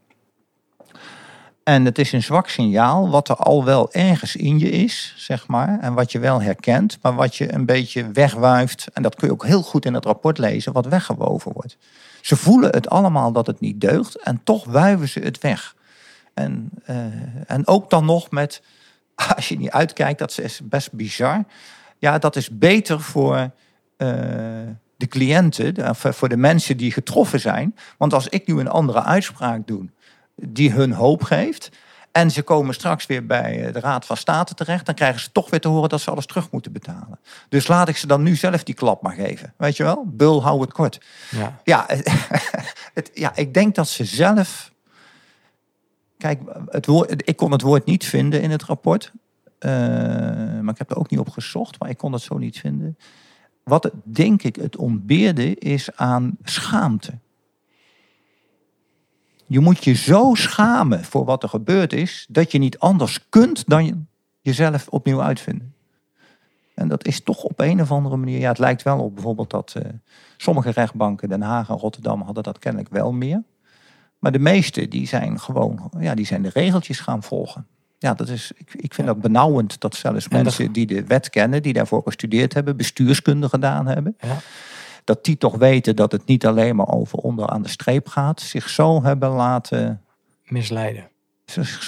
[1.64, 5.46] En het is een zwak signaal wat er al wel ergens in je is, zeg
[5.46, 5.78] maar.
[5.80, 8.87] En wat je wel herkent, maar wat je een beetje wegwuift.
[8.92, 11.76] En dat kun je ook heel goed in het rapport lezen, wat weggewoven wordt.
[12.20, 15.74] Ze voelen het allemaal dat het niet deugt en toch wuiven ze het weg.
[16.34, 16.96] En, eh,
[17.46, 18.62] en ook dan nog met,
[19.37, 21.44] als je niet uitkijkt, dat is best bizar.
[21.98, 23.37] Ja, dat is beter voor
[23.96, 24.09] eh,
[24.96, 27.77] de cliënten, de- of voor de mensen die getroffen zijn.
[27.98, 29.88] Want als ik nu een andere uitspraak doe,
[30.37, 31.70] die hun hoop geeft.
[32.12, 34.87] En ze komen straks weer bij eh, de Raad van State terecht.
[34.87, 37.20] Dan krijgen ze toch weer te horen dat ze alles terug moeten betalen.
[37.48, 39.55] Dus laat ik ze dan nu zelf die klap maar geven.
[39.57, 40.05] Weet je wel?
[40.07, 41.00] Bul, hou het kort.
[41.31, 41.61] Ja.
[41.64, 41.87] Ja,
[42.94, 44.72] het, ja, ik denk dat ze zelf.
[46.24, 49.12] Kijk, het woord, ik kon het woord niet vinden in het rapport.
[49.58, 49.70] Eh,
[50.60, 52.98] maar ik heb er ook niet op gezocht, maar ik kon het zo niet vinden.
[53.62, 57.18] Wat denk ik het ontbeerde is aan schaamte.
[59.46, 63.68] Je moet je zo schamen voor wat er gebeurd is, dat je niet anders kunt
[63.68, 64.02] dan je-
[64.40, 65.74] jezelf opnieuw uitvinden.
[66.74, 69.50] En dat is toch op een of andere manier, ja, het lijkt wel op bijvoorbeeld
[69.50, 69.90] dat eh,
[70.37, 73.42] sommige rechtbanken, Den Haag en Rotterdam, hadden dat kennelijk wel meer.
[74.24, 77.66] Maar de meeste, die zijn gewoon, ja, die zijn de regeltjes gaan volgen.
[77.98, 81.62] Ja, dat is, ik, ik vind dat benauwend dat zelfs mensen die de wet kennen,
[81.62, 84.37] die daarvoor gestudeerd hebben, bestuurskunde gedaan hebben, Ja.
[85.04, 88.40] dat die toch weten dat het niet alleen maar over onder aan de streep gaat,
[88.40, 90.02] zich zo hebben laten,
[90.46, 91.08] Misleiden.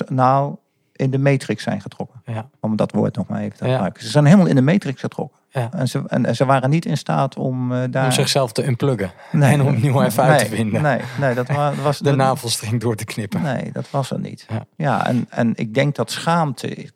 [0.09, 0.57] nou,
[0.93, 2.23] in de matrix zijn getrokken.
[2.27, 2.49] Ja.
[2.61, 3.71] Om dat woord nog maar even te Ja.
[3.73, 4.03] gebruiken.
[4.03, 5.36] Ze zijn helemaal in de matrix getrokken.
[5.61, 5.73] Ja.
[5.73, 8.05] En, ze, en, ze waren niet in staat om eh, daar...
[8.05, 9.11] Om zichzelf te unpluggen.
[9.33, 9.53] Nee.
[9.53, 10.83] En om opnieuw even uit te vinden.
[10.83, 11.99] Nee, nee dat wa- was...
[11.99, 13.43] De navelstring door te knippen.
[13.43, 14.47] Nee, dat was er niet.
[14.49, 14.67] Ja.
[14.77, 16.91] Ja, en, en ik denk dat schaamte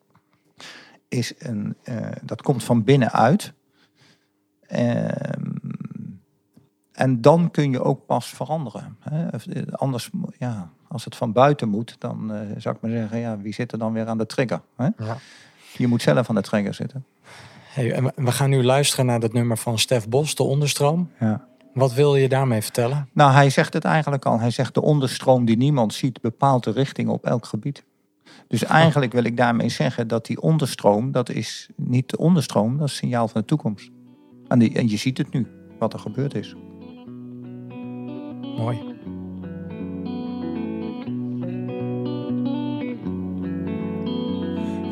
[1.09, 3.53] is een, eh, dat komt van binnenuit.
[4.67, 5.49] Ehm,
[6.93, 8.97] En dan kun je ook pas veranderen.
[9.01, 9.27] Hè?
[9.71, 13.55] Anders, ja, als het van buiten moet, dan uh, zou ik maar zeggen, ja, wie
[13.55, 14.61] zit er dan weer aan de trigger?
[14.77, 14.89] Hè?
[14.99, 15.17] Ja.
[15.77, 17.05] Je moet zelf aan de trigger zitten.
[17.71, 21.11] Hey, en we gaan nu luisteren naar dat nummer van Stef Bos, de onderstroom.
[21.21, 21.49] Ja.
[21.75, 23.09] Wat wil je daarmee vertellen?
[23.13, 24.41] Nou, hij zegt het eigenlijk al.
[24.41, 27.85] Hij zegt de onderstroom die niemand ziet bepaalt de richting op elk gebied.
[28.49, 32.87] Dus eigenlijk wil ik daarmee zeggen dat die onderstroom, dat is niet de onderstroom, dat
[32.87, 33.91] is het signaal van de toekomst.
[34.49, 35.47] En, die, en je ziet het nu,
[35.79, 36.55] wat er gebeurd is.
[38.57, 38.90] Mooi.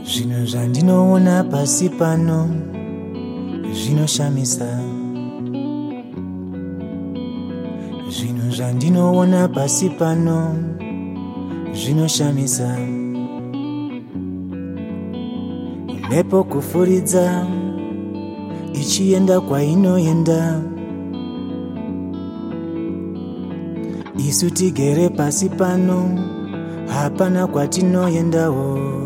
[0.09, 2.49] Zvino zvandinoona pasi pano
[3.77, 4.69] zvinoshamisa.
[8.09, 10.57] Zvinhu zvandinoona pasi pano
[11.75, 12.79] zvinoshamisa.
[16.09, 17.47] Mhepo kufuridza
[18.73, 20.61] ichienda kwainoenda.
[24.29, 26.19] Isu tigere pasi pano
[26.87, 28.99] hapana kwatinoendawo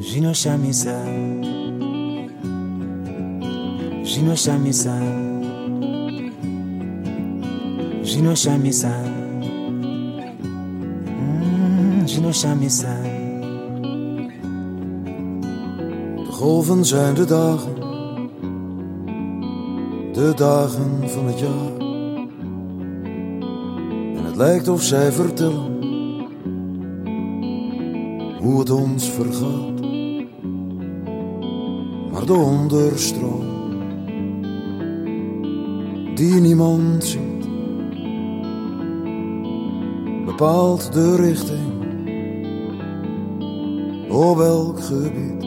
[0.00, 0.96] zvinoshamisa
[4.02, 4.94] zvinoshamisa
[8.02, 8.92] zvinoshamisa
[11.06, 12.94] mm, zvinoshamisa
[16.26, 17.74] De golven zijn de dagen,
[20.12, 21.76] de dagen van het jaar.
[24.16, 25.76] En het lijkt of zij vertellen
[28.40, 29.75] hoe het ons vergaat.
[32.26, 33.44] De onderstroom,
[36.14, 37.46] die niemand ziet,
[40.24, 41.72] bepaalt de richting
[44.10, 45.46] op elk gebied.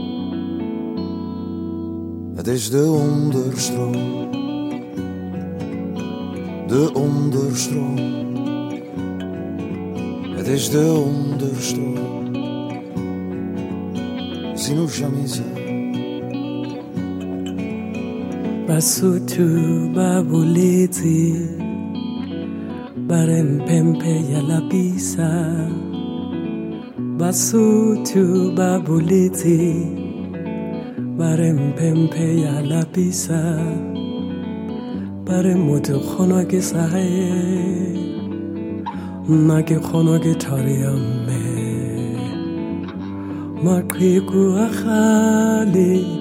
[2.36, 4.32] Het is de onderstroom,
[6.68, 7.98] de onderstroom.
[10.36, 11.98] Het is de onderstroom.
[14.54, 15.60] Sinushamisa.
[15.60, 15.69] basotho
[28.58, 29.58] ba boletse
[31.18, 33.42] ba re mpempe ya lapisa
[35.26, 37.10] ba re motho kgonwa ke sae
[39.30, 41.42] nna ke kgonwa ke thare ya mme
[43.66, 46.19] maqheku a kgale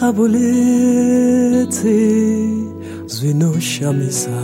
[0.00, 1.96] a boletse
[3.06, 4.38] zwino shamisa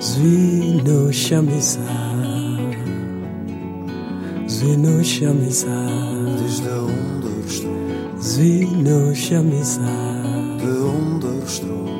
[0.00, 1.86] zwino shamisa
[4.46, 5.76] zwino shamisa
[6.30, 9.92] Het is de onderstroom, zwino shamisa
[10.58, 11.90] de onderstroom.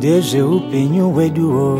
[0.00, 1.70] Deje upenyu wedu o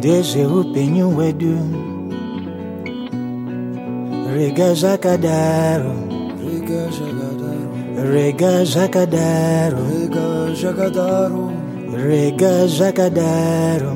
[0.00, 1.56] Deje upenyu wedu.
[4.34, 5.94] Rega jakadaro
[6.42, 7.74] Rega jakadaro
[8.12, 11.44] Rega jakadaro Rega jakadaro
[12.06, 13.92] Rega jakadaro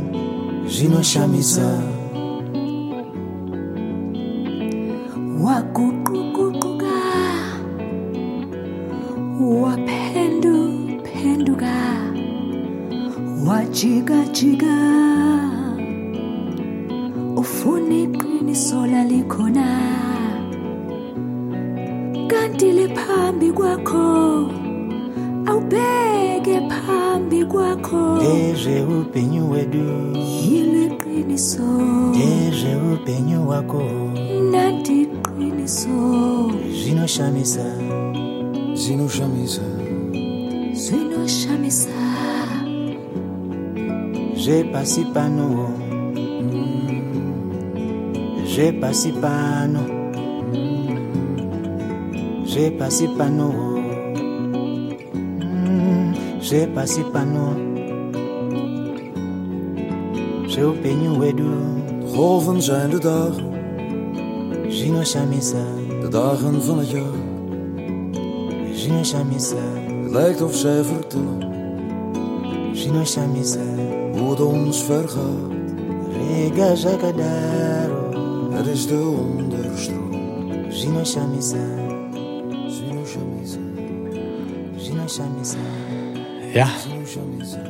[39.49, 41.97] Sinushamisa, zvinoshamisa
[44.37, 45.73] zvepasi pano
[48.45, 49.85] zvepasi pano
[52.45, 53.49] zvepasi pano
[55.41, 56.13] Mm,
[56.45, 57.57] zvepasi pano
[60.49, 63.49] zveupenyu hwedu de golven zijn de dagen,
[64.69, 65.65] zvinoshamisa
[66.01, 67.28] de dagen van het jaar.
[68.89, 69.57] Zvinoshamisa
[70.03, 71.41] Het lijkt of zij vertellen
[72.73, 73.61] zvinoshamisa
[74.13, 75.53] hoe het ons vergaat.
[76.13, 80.13] rega zvakadaro Het is de onderstroom,
[80.73, 81.57] zvinoshamisa
[82.69, 83.59] Sinushamisa,
[84.77, 85.59] zvinoshamisa
[86.53, 87.63] Ja, Sinushamisa,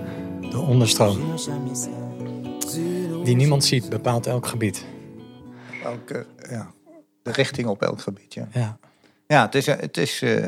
[0.50, 1.12] de onderstroom.
[1.12, 1.88] zvinoshamisa
[2.70, 4.84] Ja, die niemand ziet, bepaalt elk gebied.
[5.84, 6.70] Elke, ja,
[7.22, 8.48] de richting op elk gebied, ja.
[8.52, 8.78] Ja,
[9.26, 10.46] Ja, het, is, eh, het, is, eh,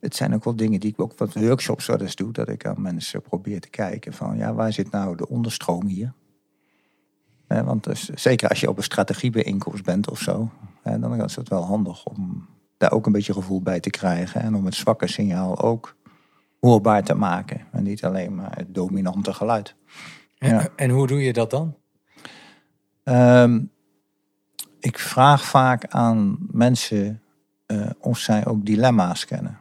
[0.00, 2.32] het zijn ook wel dingen die ik ook wat workshops wel eens doe.
[2.32, 6.12] Dat ik aan mensen probeer te kijken van, ja, waar zit nou de onderstroom hier?
[7.46, 10.50] Eh, want dus, zeker als je op een strategiebijeenkomst bent of zo,
[10.82, 14.40] eh, dan is het wel handig om daar ook een beetje gevoel bij te krijgen.
[14.40, 15.96] En om het zwakke signaal ook
[16.60, 17.60] hoorbaar te maken.
[17.72, 19.74] En niet alleen maar het dominante geluid.
[20.38, 20.68] en, Ja.
[20.76, 21.76] en hoe doe je dat dan?
[23.02, 23.60] Ehm,
[24.80, 27.22] ik vraag vaak aan mensen
[27.66, 29.58] eh, of zij ook dilemma's kennen.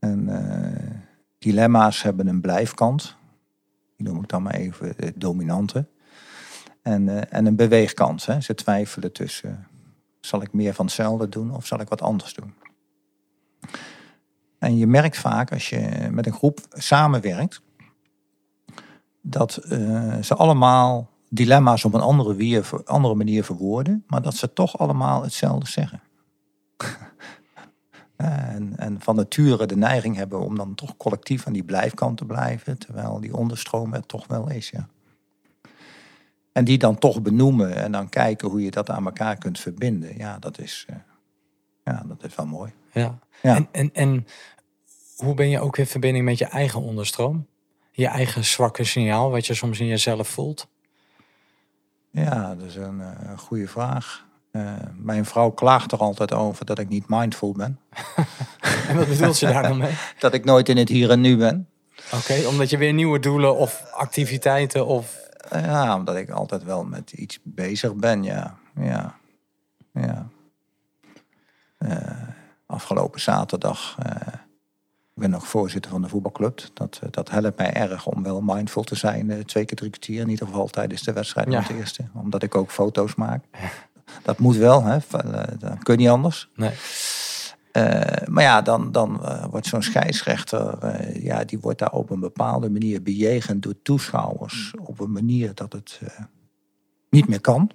[0.00, 0.96] En eh,
[1.38, 3.16] dilemma's hebben een blijfkant.
[3.96, 5.86] Die noem ik dan maar even de dominante.
[6.82, 8.26] En, eh, en een beweegkant.
[8.26, 8.40] Hè.
[8.40, 9.66] Ze twijfelen tussen,
[10.20, 12.54] zal ik meer van hetzelfde doen of zal ik wat anders doen?
[14.58, 17.62] En je merkt vaak als je met een groep samenwerkt,
[19.20, 24.78] dat eh, ze allemaal dilemma's op een andere, andere manier verwoorden, maar dat ze toch
[24.78, 26.00] allemaal hetzelfde zeggen.
[28.24, 32.24] En, en van nature de neiging hebben om dan toch collectief aan die blijfkant te
[32.24, 34.88] blijven, terwijl die onderstroom er toch wel is, ja.
[36.52, 40.16] En die dan toch benoemen en dan kijken hoe je dat aan elkaar kunt verbinden.
[40.16, 40.96] Ja, dat is, eh,
[41.84, 42.72] ja, dat is wel mooi.
[42.92, 43.18] Ja.
[43.42, 43.54] Ja.
[43.56, 44.26] En, en, en
[45.16, 47.46] hoe ben je ook in verbinding met je eigen onderstroom?
[47.92, 50.68] Je eigen zwakke signaal, wat je soms in jezelf voelt?
[52.10, 54.28] Ja, dat is een eh, goede vraag.
[54.50, 57.78] Eh, mijn vrouw klaagt er altijd over dat ik niet mindful ben.
[58.88, 59.92] En wat bedoelt ze daar dan mee?
[60.18, 61.68] Dat ik nooit in het hier en nu ben.
[62.14, 65.16] Oké, omdat je weer nieuwe doelen of activiteiten of...
[65.48, 68.56] Eh, Ja, omdat ik altijd wel met iets bezig ben, ja.
[68.80, 69.14] Ja.
[69.92, 70.28] ja.
[71.78, 71.96] Eh,
[72.66, 73.96] afgelopen zaterdag.
[75.14, 76.60] ik ben nog voorzitter van de voetbalclub.
[76.74, 79.44] Dat, dat helpt mij erg om wel mindful te zijn.
[79.46, 80.20] twee keer drie kwartier.
[80.20, 81.60] In ieder geval tijdens de wedstrijd Ja.
[81.60, 82.04] de eerste.
[82.14, 83.44] Omdat ik ook foto's maak.
[84.22, 84.96] Dat moet wel, hè.
[84.96, 86.50] Eh, Dat kun je niet anders.
[86.54, 86.70] Nee.
[87.72, 90.78] Eh, maar ja, dan, dan eh, wordt zo'n scheidsrechter,
[91.22, 94.74] ja, die wordt daar op een bepaalde manier bejegend door toeschouwers.
[94.84, 96.00] Op een manier dat het
[97.10, 97.62] niet meer kan.
[97.62, 97.70] Op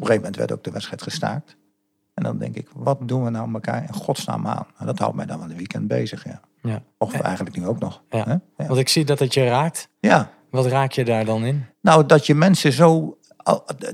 [0.00, 1.56] een gegeven moment werd ook de wedstrijd gestaakt.
[2.14, 4.66] En dan denk ik, wat doen we nou elkaar in godsnaam aan?
[4.74, 6.40] Nou, dat houdt mij dan wel een weekend bezig, ja.
[6.62, 6.82] Ja.
[6.98, 8.02] Of eigenlijk nu ook nog.
[8.10, 8.24] Ja.
[8.24, 8.32] hè?
[8.32, 8.40] Ja.
[8.56, 9.88] Want ik zie dat het je raakt.
[10.00, 10.30] ja.
[10.50, 11.64] Wat raak je daar dan in?
[11.80, 13.18] Nou, dat je mensen zo.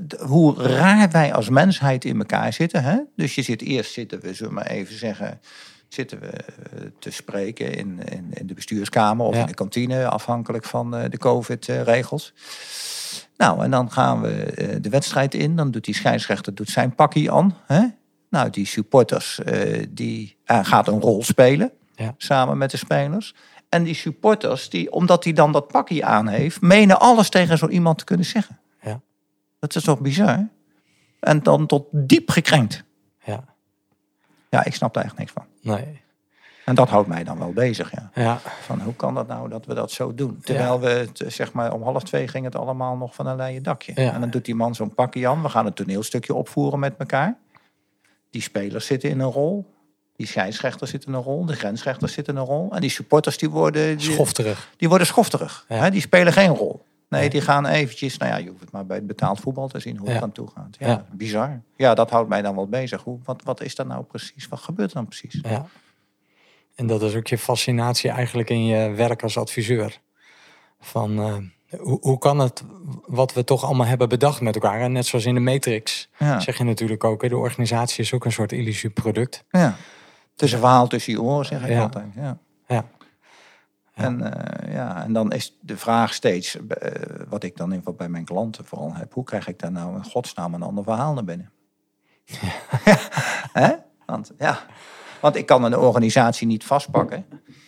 [0.07, 2.83] D- Hoe raar wij als mensheid in elkaar zitten.
[2.83, 2.97] Hè?
[3.15, 5.39] Dus je zit eerst zitten we, zullen we maar even zeggen.
[5.87, 6.43] Zitten we eh,
[6.99, 9.41] te spreken in, in, in de bestuurskamer of Ja.
[9.41, 12.33] in de kantine, afhankelijk van eh, de COVID-regels.
[13.37, 15.55] Nou, en dan gaan we eh, de wedstrijd in.
[15.55, 17.57] Dan doet die scheidsrechter doet zijn pakje aan.
[17.65, 17.81] Hè?
[18.29, 19.39] Nou, die supporters,
[19.89, 21.71] die gaat een rol spelen.
[21.95, 22.13] Ja.
[22.17, 23.35] Samen met de spelers.
[23.69, 27.67] En die supporters, die, omdat hij dan dat pakje aan heeft, menen alles tegen zo
[27.67, 28.59] iemand te kunnen zeggen.
[29.61, 30.47] Dat is toch bizar?
[31.19, 32.83] En dan tot diep gekrenkt.
[33.23, 33.43] Ja.
[34.49, 35.45] Ja, ik snap daar echt niks van.
[35.61, 36.01] Nee.
[36.65, 38.09] En dat houdt mij dan wel bezig, ja.
[38.13, 38.39] Ja.
[38.61, 40.39] Van hoe kan dat nou dat we dat zo doen?
[40.43, 43.91] Terwijl we, zeg maar, om half twee ging het allemaal nog van een leien dakje.
[43.95, 44.13] Ja.
[44.13, 45.41] En dan doet die man zo'n pakje aan.
[45.41, 47.37] We gaan een toneelstukje opvoeren met elkaar.
[48.29, 49.73] Die spelers zitten in een rol.
[50.15, 51.45] Die scheidsrechters zitten in een rol.
[51.45, 52.71] De grensrechters zitten in een rol.
[52.71, 53.97] En die supporters die worden...
[53.97, 54.69] Die, Schofterig.
[54.77, 55.65] die worden schofterig.
[55.67, 55.75] Ja.
[55.75, 55.91] Hè?
[55.91, 56.85] Die spelen geen rol.
[57.19, 58.17] Nee, die gaan eventjes...
[58.17, 60.31] Nou ja, je hoeft het maar bij het betaald voetbal te zien hoe het aan
[60.31, 60.75] toe gaat.
[60.79, 61.61] Ja, bizar.
[61.75, 63.03] Ja, dat houdt mij dan wel bezig.
[63.03, 64.47] Hoe, wat, wat is dat nou precies?
[64.47, 65.39] Wat gebeurt er dan precies?
[65.41, 65.65] Ja.
[66.75, 69.99] En dat is ook je fascinatie eigenlijk in je werk als adviseur.
[70.79, 72.63] Van eh, hoe, hoe kan het
[73.05, 74.79] wat we toch allemaal hebben bedacht met elkaar?
[74.81, 76.39] En net zoals in de Matrix Ja.
[76.39, 79.43] zeg je natuurlijk ook, de organisatie is ook een soort illusieproduct.
[79.49, 79.75] Ja.
[80.31, 81.81] Het is een verhaal tussen je oren, zeg ik Ja.
[81.81, 82.05] altijd.
[82.15, 82.37] Ja.
[82.67, 82.85] Ja.
[83.93, 86.91] En, eh, ja, en dan is de vraag steeds, eh,
[87.29, 89.71] wat ik dan in ieder geval bij mijn klanten vooral heb, hoe krijg ik daar
[89.71, 91.51] nou in godsnaam een ander verhaal naar binnen?
[92.23, 92.37] Ja.
[93.61, 93.75] Hè?
[94.05, 94.59] Want, ja.
[95.21, 97.25] Want ik kan een organisatie niet vastpakken.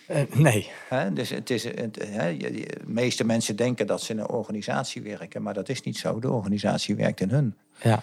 [0.07, 0.71] Eh, nee.
[1.13, 5.53] Dus het is, het, de meeste mensen denken dat ze in een organisatie werken, maar
[5.53, 6.19] dat is niet zo.
[6.19, 7.57] De organisatie werkt in hun.
[7.81, 8.01] Ja.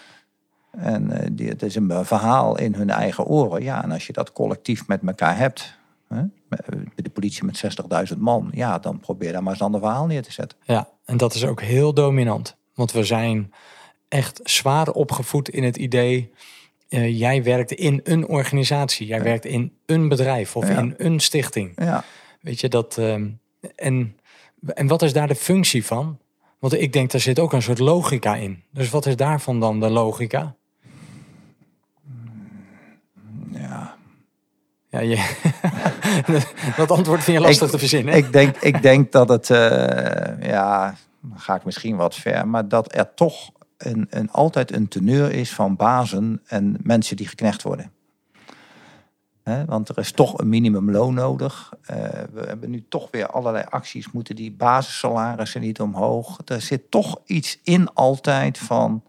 [0.70, 3.62] En die, het is een verhaal in hun eigen oren.
[3.62, 5.78] Ja, en als je dat collectief met elkaar hebt,
[6.94, 7.62] de politie met
[8.12, 10.58] 60.000 man, ja, dan probeer daar maar eens een ander verhaal neer te zetten.
[10.62, 12.56] Ja, en dat is ook heel dominant.
[12.74, 13.52] Want we zijn
[14.08, 16.32] echt zwaar opgevoed in het idee...
[16.88, 19.06] eh, jij werkt in een organisatie.
[19.06, 20.78] Jij werkt in een bedrijf of Ja.
[20.78, 21.72] in een stichting.
[21.76, 22.04] Ja,
[22.40, 22.98] Weet je, dat...
[22.98, 23.28] ehm,
[23.76, 24.16] en,
[24.74, 26.18] en wat is daar de functie van?
[26.58, 28.62] Want ik denk, daar zit ook een soort logica in.
[28.72, 30.56] Dus wat is daarvan dan de logica?
[34.90, 35.36] Ja, je,
[36.76, 38.14] dat antwoord vind je lastig te verzinnen.
[38.14, 42.68] Ik denk, ik denk dat het, eh, ja, dan ga ik misschien wat ver, maar
[42.68, 47.62] dat er toch een, een, altijd een teneur is van bazen en mensen die geknecht
[47.62, 47.92] worden.
[49.42, 51.72] Hè, want er is toch een minimumloon nodig.
[51.82, 51.96] Eh,
[52.32, 54.10] we hebben nu toch weer allerlei acties.
[54.10, 56.38] Moeten die basissalarissen niet omhoog?
[56.44, 59.02] Er zit toch iets in altijd van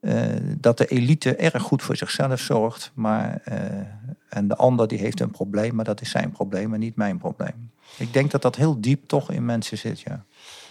[0.00, 0.24] eh,
[0.58, 2.90] dat de elite erg goed voor zichzelf zorgt.
[2.94, 3.58] Maar, eh,
[4.28, 7.18] en de ander die heeft een probleem, maar dat is zijn probleem en niet mijn
[7.18, 7.70] probleem.
[7.98, 10.24] Ik denk dat dat heel diep toch in mensen zit, ja.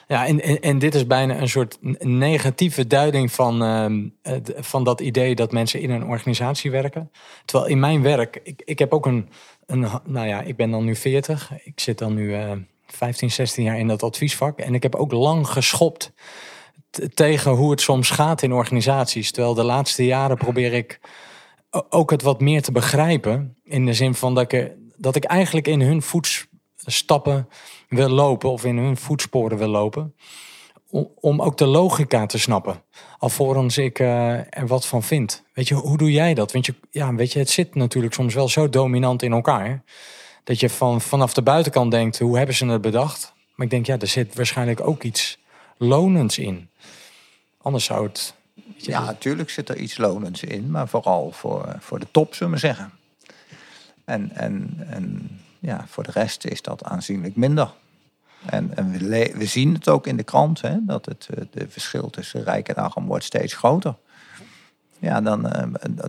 [0.07, 4.07] Ja, en, en, dit is bijna een soort negatieve duiding van, ehm,
[4.55, 7.11] van dat idee dat mensen in een organisatie werken.
[7.45, 9.29] Terwijl in mijn werk, ik, ik heb ook een,
[9.65, 11.51] een, nou ja, ik ben dan nu 40.
[11.63, 12.51] Ik zit dan nu eh
[12.91, 14.59] 15, 16 jaar in dat adviesvak.
[14.59, 16.11] En ik heb ook lang geschopt
[17.13, 19.31] tegen hoe het soms gaat in organisaties.
[19.31, 20.99] Terwijl de laatste jaren probeer ik
[21.89, 23.57] ook het wat meer te begrijpen.
[23.63, 27.47] In de zin van dat ik, dat ik eigenlijk in hun voetstappen
[27.89, 30.15] wil lopen of in hun voetsporen wil lopen.
[30.89, 32.83] Om, om ook de logica te snappen.
[33.17, 35.43] Alvorens ik eh, er wat van vind.
[35.53, 36.51] Weet je, hoe doe jij dat?
[36.51, 39.83] Want je, ja, weet je, het zit natuurlijk soms wel zo dominant in elkaar.
[40.43, 43.33] Dat je van, vanaf de buitenkant denkt, hoe hebben ze het bedacht?
[43.55, 45.39] Maar ik denk, ja, er zit waarschijnlijk ook iets
[45.77, 46.68] lonends in.
[47.61, 48.33] Anders zou het...
[48.75, 52.59] Ja, natuurlijk zit er iets lonends in, maar vooral voor, voor de top, zullen we
[52.59, 52.91] zeggen.
[54.05, 55.29] En, en, en
[55.59, 57.71] ja, voor de rest is dat aanzienlijk minder.
[58.45, 61.69] En, en we, we zien het ook in de krant, hè, dat het eh, de
[61.69, 63.95] verschil tussen rijk en arm wordt steeds groter.
[64.99, 65.67] Ja, dan eh,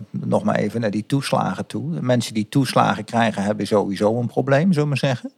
[0.09, 1.93] nog maar even naar die toeslagen toe.
[1.93, 5.31] De mensen die toeslagen krijgen, hebben sowieso een probleem, zullen we zeggen.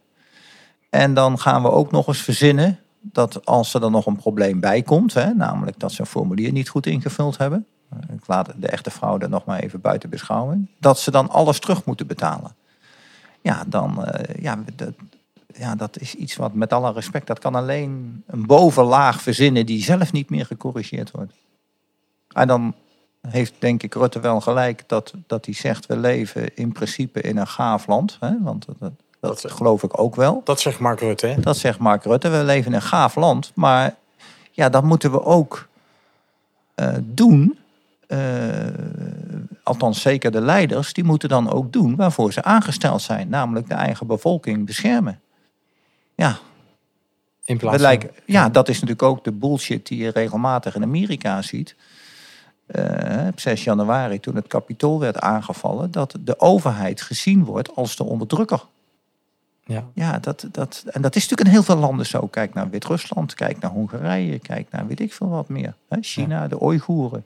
[0.90, 2.78] En dan gaan we ook nog eens verzinnen
[3.12, 6.52] dat als er dan nog een probleem bij komt, hè, namelijk dat ze een formulier
[6.52, 10.68] niet goed ingevuld hebben, eh, ik laat de echte fraude nog maar even buiten beschouwing,
[10.78, 12.54] dat ze dan alles terug moeten betalen.
[13.40, 14.92] Ja, dan, eh, ja, dat,
[15.46, 19.82] ja, dat is iets wat met alle respect, dat kan alleen een bovenlaag verzinnen die
[19.82, 21.32] zelf niet meer gecorrigeerd wordt.
[22.28, 22.74] En dan
[23.20, 27.36] heeft denk ik Rutte wel gelijk dat, dat hij zegt, we leven in principe in
[27.36, 28.16] een gaaf land.
[28.20, 28.92] Hè, want dat,
[29.26, 30.40] dat, dat geloof ik ook wel.
[30.44, 31.40] Dat zegt Mark Rutte, hè?
[31.40, 32.28] Dat zegt Mark Rutte.
[32.28, 33.52] We leven in een gaaf land.
[33.54, 33.94] Maar
[34.50, 35.68] ja, dat moeten we ook
[36.74, 37.58] eh, doen.
[38.06, 38.18] Eh,
[39.62, 43.28] althans, zeker de leiders, die moeten dan ook doen waarvoor ze aangesteld zijn.
[43.28, 45.20] Namelijk de eigen bevolking beschermen.
[46.14, 46.38] Ja,
[47.44, 47.84] In plaats van...
[47.84, 51.76] lijken, ja, dat is natuurlijk ook de bullshit die je regelmatig in Amerika ziet.
[52.66, 57.96] Eh, op 6 januari, toen het kapitool werd aangevallen, dat de overheid gezien wordt als
[57.96, 58.64] de onderdrukker.
[59.66, 59.84] Ja.
[59.94, 62.26] Ja, dat, dat, en dat is natuurlijk in heel veel landen zo.
[62.26, 65.74] Kijk naar Wit-Rusland, kijk naar Hongarije, kijk naar weet ik veel wat meer.
[65.88, 67.24] Hè, China, de Oeigoeren.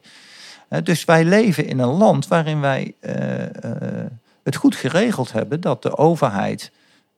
[0.83, 4.11] Dus wij leven in een land waarin wij eh, eh,
[4.43, 6.73] het goed geregeld hebben dat de overheid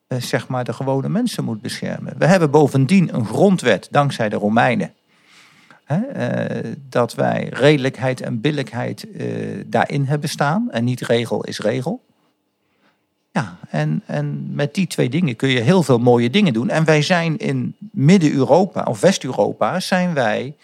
[0.07, 2.15] eh, zeg maar de gewone mensen moet beschermen.
[2.19, 4.93] We hebben bovendien een grondwet, dankzij de Romeinen.
[5.85, 6.01] Hè,
[6.89, 9.07] dat wij redelijkheid en billijkheid
[9.67, 10.71] daarin hebben staan.
[10.71, 12.03] En niet regel is regel.
[13.41, 16.69] Ja, en, en met die twee dingen kun je heel veel mooie dingen doen.
[16.71, 20.55] En wij zijn in Midden-Europa of West-Europa zijn wij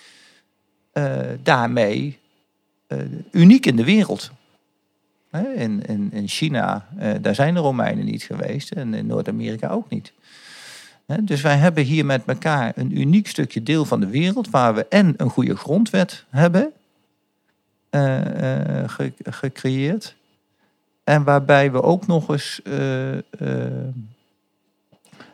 [0.93, 2.19] eh, daarmee
[2.87, 2.99] eh,
[3.31, 4.31] uniek in de wereld.
[5.31, 9.69] Hè, In, in, in China, eh, daar zijn de Romeinen niet geweest en in Noord-Amerika
[9.69, 10.13] ook niet.
[11.07, 14.75] Hè, Dus wij hebben hier met elkaar een uniek stukje deel van de wereld waar
[14.75, 16.73] we en een goede grondwet hebben
[18.87, 20.15] ge- gecreëerd.
[21.07, 23.23] En waarbij we ook nog eens eh, eh,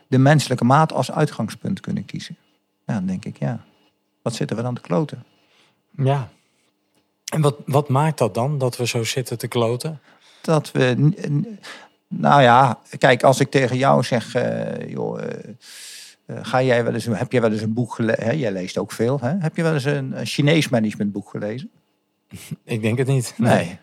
[0.07, 2.37] de menselijke maat als uitgangspunt kunnen kiezen.
[2.85, 3.63] Ja, dan denk ik, ja,
[4.21, 5.23] wat zitten we dan te kloten?
[5.91, 6.29] Ja.
[7.33, 9.99] En wat, wat maakt dat dan, dat we zo zitten te kloten?
[10.41, 11.13] Dat we,
[12.07, 15.21] nou ja, kijk, als ik tegen jou zeg, eh, joh,
[16.27, 18.37] ga jij wel eens, heb jij wel eens een boek gelezen?
[18.37, 19.35] Jij leest ook veel, hè?
[19.39, 21.71] Heb je wel eens een, een Chinees managementboek gelezen?
[22.63, 23.33] Ik denk het niet.
[23.37, 23.55] Nee.
[23.55, 23.79] Nee,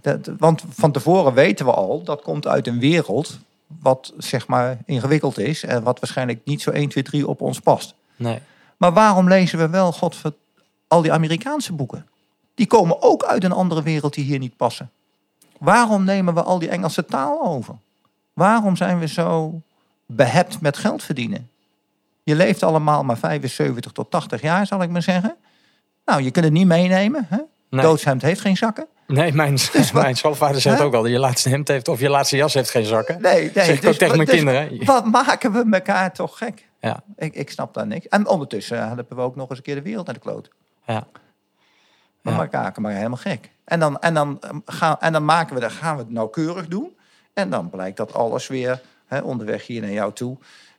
[0.00, 4.78] dat, want van tevoren weten we al, dat komt uit een wereld wat zeg maar
[4.84, 7.94] ingewikkeld is en wat waarschijnlijk niet zo 1, 2, 3 op ons past.
[8.16, 8.40] Nee.
[8.76, 10.32] Maar waarom lezen we wel, godver,
[10.88, 12.06] al die Amerikaanse boeken?
[12.54, 14.90] Die komen ook uit een andere wereld die hier niet passen.
[15.58, 17.74] Waarom nemen we al die Engelse taal over?
[18.32, 19.60] Waarom zijn we zo
[20.06, 21.50] behept met geld verdienen?
[22.22, 25.36] Je leeft allemaal maar 75 tot 80 jaar, zal ik maar zeggen.
[26.04, 27.26] Nou, je kunt het niet meenemen.
[27.28, 27.38] Hè?
[27.68, 27.84] Nee.
[27.84, 28.86] Doodshemd heeft geen zakken.
[29.06, 30.84] Nee, mijn, wat- mijn schoonvader zegt Hè?
[30.84, 33.20] ook al, je laatste hemd heeft of je laatste jas heeft geen zakken.
[33.22, 33.64] Nee, nee.
[33.64, 34.84] Zeg ik ook tegen mijn dus kinderen.
[34.84, 36.68] Wat maken we elkaar toch gek?
[36.80, 38.08] Ja, Ik, ik snap daar niks.
[38.08, 40.50] En ondertussen hebben we ook nog eens een keer de wereld naar de kloot.
[40.86, 41.06] ja.
[42.22, 42.36] We Ja.
[42.52, 43.50] maken maar helemaal gek.
[43.64, 46.68] En dan, en dan, ehm, gaan, en dan maken we, dat, gaan we het nauwkeurig
[46.68, 46.96] doen.
[47.34, 50.36] En dan blijkt dat alles weer hè, onderweg hier naar jou toe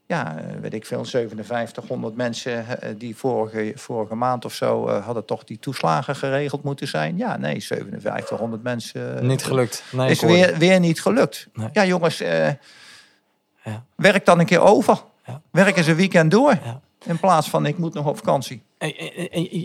[0.08, 5.06] ja, eh, weet ik veel, 5700 mensen eh, die vorige, vorige maand of zo eh,
[5.06, 7.18] hadden toch die toeslagen geregeld moeten zijn.
[7.18, 9.28] Ja, nee, 5700 mensen.
[9.28, 9.84] Niet gelukt.
[9.92, 11.48] Nee, is weer, weer niet gelukt.
[11.54, 11.70] Nee.
[11.74, 12.48] Ja, jongens, eh,
[13.64, 13.84] Ja.
[13.96, 15.02] werk dan een keer over.
[15.26, 15.42] Ja.
[15.52, 16.52] Werk eens een weekend door.
[16.64, 16.82] Ja.
[17.06, 18.62] In plaats van ik moet nog op vakantie.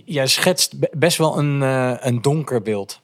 [0.04, 1.60] Jij schetst be- best wel een,
[2.06, 3.00] een donker beeld.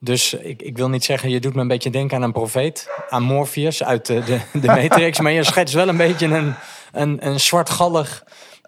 [0.00, 2.88] Dus ik, ik wil niet zeggen, je doet me een beetje denken aan een profeet.
[3.08, 5.20] Aan Morpheus uit de, de, de Matrix.
[5.20, 6.54] maar je schetst wel een beetje een,
[6.92, 8.24] een, een zwartgallig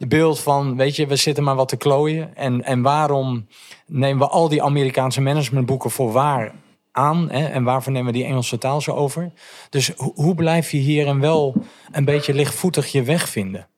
[0.08, 0.76] beeld van...
[0.76, 2.36] weet je, we zitten maar wat te klooien.
[2.36, 3.46] En, en waarom
[3.86, 6.52] nemen we al die Amerikaanse managementboeken voor waar
[6.92, 7.30] aan?
[7.30, 7.44] Hè?
[7.46, 9.32] En waarvoor nemen we die Engelse taal zo over?
[9.70, 11.54] Dus ho- hoe blijf je hierin wel
[11.92, 13.68] een beetje lichtvoetig je weg vinden?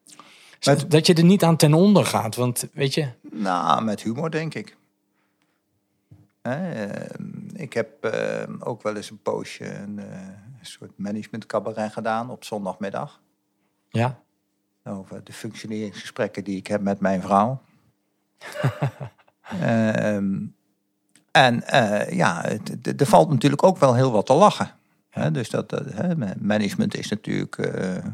[0.65, 2.37] Met- Dat je er niet aan ten onder gaat.
[2.37, 4.77] Want weet je, Nou, met humor denk ik.
[6.43, 7.15] Hè, eh,
[7.53, 12.45] ik heb eh, ook wel eens een poosje een, een soort management cabaret gedaan op
[12.45, 13.21] zondagmiddag.
[13.89, 14.21] ja,
[14.85, 17.61] Over de functioneringsgesprekken die ik heb met mijn vrouw.
[19.61, 20.37] Ehm,
[21.31, 22.45] en eh, ja,
[22.97, 24.71] er valt natuurlijk ook wel heel wat te lachen.
[25.11, 25.83] Hè, dus dat,
[26.41, 28.05] management is natuurlijk eh,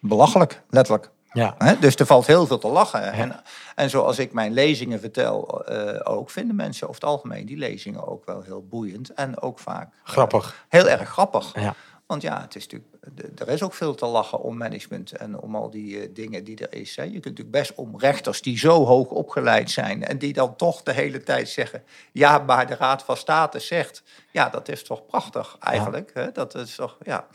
[0.00, 1.10] belachelijk, letterlijk.
[1.32, 1.76] Ja.
[1.80, 3.12] Dus er valt heel veel te lachen.
[3.12, 3.42] En,
[3.74, 8.06] en zoals ik mijn lezingen vertel, eh, ook vinden mensen over het algemeen die lezingen
[8.08, 9.12] ook wel heel boeiend.
[9.14, 10.64] En ook vaak eh, Grappig.
[10.68, 11.52] heel erg grappig.
[11.54, 11.74] Ja.
[12.06, 15.56] Want ja, het is natuurlijk, er is ook veel te lachen om management en om
[15.56, 16.96] al die eh, dingen die er is.
[16.96, 17.02] Hè.
[17.02, 20.82] Je kunt natuurlijk best om rechters die zo hoog opgeleid zijn en die dan toch
[20.82, 24.02] de hele tijd zeggen: ja, maar de Raad van State zegt.
[24.30, 26.10] Ja, dat is toch prachtig eigenlijk.
[26.14, 26.32] Hè?
[26.32, 27.26] Dat is toch, ja.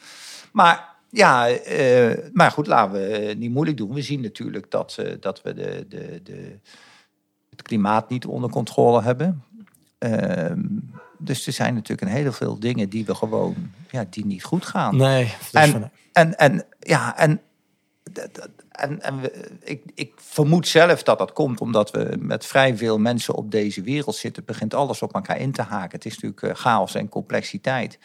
[0.51, 3.93] Maar ja, eh, maar goed, laten we niet moeilijk doen.
[3.93, 6.59] We zien natuurlijk dat, eh, dat we de, de, de,
[7.49, 9.43] het klimaat niet onder controle hebben.
[9.97, 10.61] Ehm,
[11.17, 13.55] dus er zijn natuurlijk een hele veel dingen die we gewoon,
[13.91, 14.95] ja, die niet goed gaan.
[14.95, 15.23] Nee.
[15.51, 17.41] dus van- En, en, en ja, en,
[18.71, 22.97] en, en we, ik, ik vermoed zelf dat dat komt omdat we met vrij veel
[22.99, 24.45] mensen op deze wereld zitten.
[24.45, 25.91] Begint alles op elkaar in te haken.
[25.97, 27.99] Het is natuurlijk eh, chaos en complexiteit.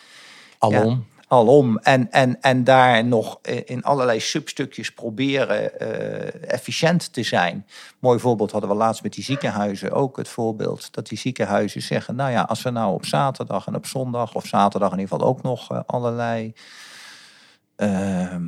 [0.59, 1.07] alom.
[1.33, 1.79] Alom.
[1.79, 7.67] En, en, en daar nog in allerlei substukjes proberen eh, efficiënt te zijn.
[7.99, 10.95] Mooi voorbeeld hadden we laatst met die ziekenhuizen ook het voorbeeld.
[10.95, 14.35] Dat die ziekenhuizen zeggen, nou ja, als we nou op zaterdag en op zondag...
[14.35, 16.55] of zaterdag in ieder geval ook nog eh, allerlei
[17.77, 18.45] ehm,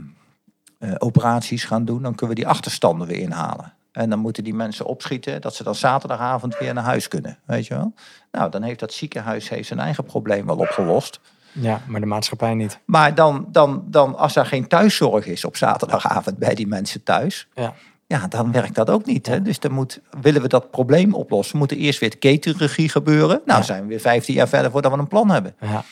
[0.79, 2.03] eh, operaties gaan doen...
[2.03, 3.73] dan kunnen we die achterstanden weer inhalen.
[3.93, 7.39] En dan moeten die mensen opschieten dat ze dan zaterdagavond weer naar huis kunnen.
[7.45, 7.95] Weet je wel?
[8.31, 11.21] Nou, dan heeft dat ziekenhuis heeft zijn eigen probleem wel opgelost.
[11.61, 12.79] Ja, maar de maatschappij niet.
[12.85, 17.49] Maar dan, dan, dan, als er geen thuiszorg is op zaterdagavond bij die mensen thuis,
[17.55, 17.75] Ja.
[18.07, 19.27] ja, dan werkt dat ook niet.
[19.27, 19.43] Hè?
[19.43, 23.41] Dus dan moet, willen we dat probleem oplossen, moet er eerst weer de ketenregie gebeuren.
[23.45, 25.55] Nou, zijn we weer 15 jaar verder voordat we een plan hebben.
[25.61, 25.85] ja.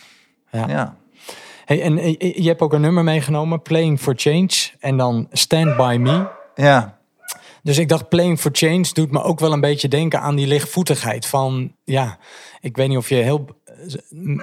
[0.50, 0.68] Ja.
[0.68, 0.96] Ja.
[1.64, 4.50] Hey, en eh, je hebt ook een nummer meegenomen, Playing for Change.
[4.80, 6.26] En dan Stand By Me.
[6.54, 6.98] Ja.
[7.62, 10.46] Dus ik dacht, Playing for Change doet me ook wel een beetje denken aan die
[10.46, 11.26] lichtvoetigheid.
[11.26, 12.18] Van, ja,
[12.60, 13.46] ik weet niet of je heel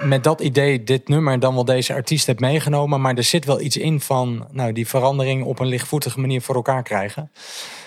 [0.02, 3.00] met dat idee dit nummer dan wel deze artiest hebt meegenomen.
[3.00, 6.54] Maar er zit wel iets in van, nou, die verandering op een lichtvoetige manier voor
[6.54, 7.30] elkaar krijgen.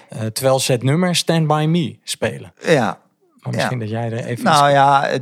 [0.10, 2.54] Eh, terwijl ze het nummer Stand By Me spelen.
[2.66, 3.02] ja.
[3.42, 4.44] Maar misschien dat jij er even...
[4.44, 5.16] Nou ja, eh,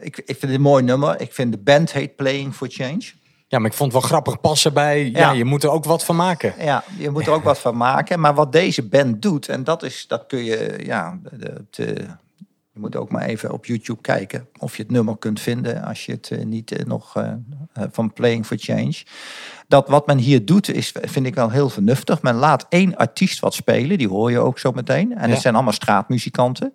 [0.00, 1.20] ik, ik vind het een mooi nummer.
[1.20, 3.00] Ik vind de band heet Playing for Change.
[3.48, 5.30] Ja, maar ik vond het wel grappig passen bij, ja, Ja.
[5.32, 6.54] je moet er ook wat van maken.
[6.58, 8.20] Ja, je moet er ook wat van maken.
[8.20, 12.06] Maar wat deze band doet, en dat is, dat kun je, ja, de- de-
[12.74, 16.06] je moet ook maar even op YouTube kijken of je het nummer kunt vinden als
[16.06, 17.32] je het eh, niet eh, nog eh,
[17.90, 18.94] van Playing for Change.
[19.68, 22.22] Dat wat men hier doet, is, vind ik wel heel vernuftig.
[22.22, 25.16] Men laat één artiest wat spelen, die hoor je ook zo meteen.
[25.16, 25.32] En Ja.
[25.32, 26.74] het zijn allemaal straatmuzikanten.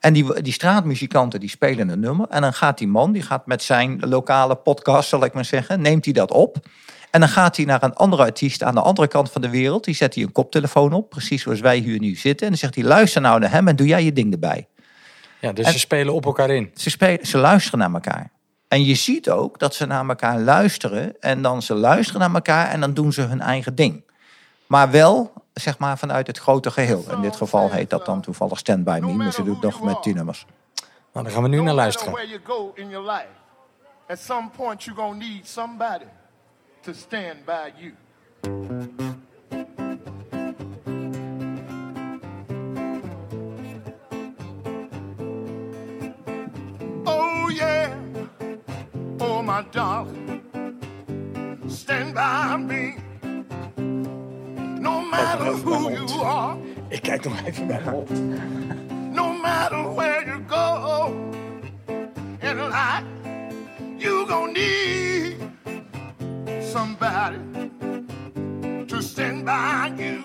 [0.00, 2.28] En die, die straatmuzikanten die spelen een nummer.
[2.28, 5.80] En dan gaat die man, die gaat met zijn lokale podcast, zal ik maar zeggen,
[5.80, 6.56] neemt hij dat op.
[7.10, 9.84] En dan gaat hij naar een andere artiest aan de andere kant van de wereld.
[9.84, 12.46] Die zet hij een koptelefoon op, precies zoals wij hier nu zitten.
[12.46, 14.66] En dan zegt hij, luister nou naar hem en doe jij je ding erbij.
[15.40, 16.70] Ja, dus En- ze spelen op elkaar in.
[16.74, 18.30] Ze, spelen, ze luisteren naar elkaar.
[18.68, 21.20] En je ziet ook dat ze naar elkaar luisteren.
[21.20, 24.02] En dan ze luisteren naar elkaar en dan doen ze hun eigen ding.
[24.66, 27.04] Maar wel, zeg maar, vanuit het grote geheel.
[27.10, 29.12] In dit geval heet dat dan toevallig Stand By Me.
[29.12, 30.46] Maar ze doet nog met die nummers.
[31.12, 32.12] Nou, daar gaan we nu naar luisteren.
[32.12, 33.26] where you go in your life,
[34.08, 36.04] at some point you're gonna need somebody
[36.80, 37.92] to stand by you.
[49.40, 50.42] Oh my darling,
[51.66, 52.96] stand by me.
[54.78, 56.58] No matter who you are.
[56.88, 58.02] Ik kijk nog even bij me.
[59.12, 61.12] No matter where you go
[62.40, 63.04] in life,
[63.96, 65.36] you gon' need
[66.72, 67.38] somebody
[68.86, 70.22] to stand by you.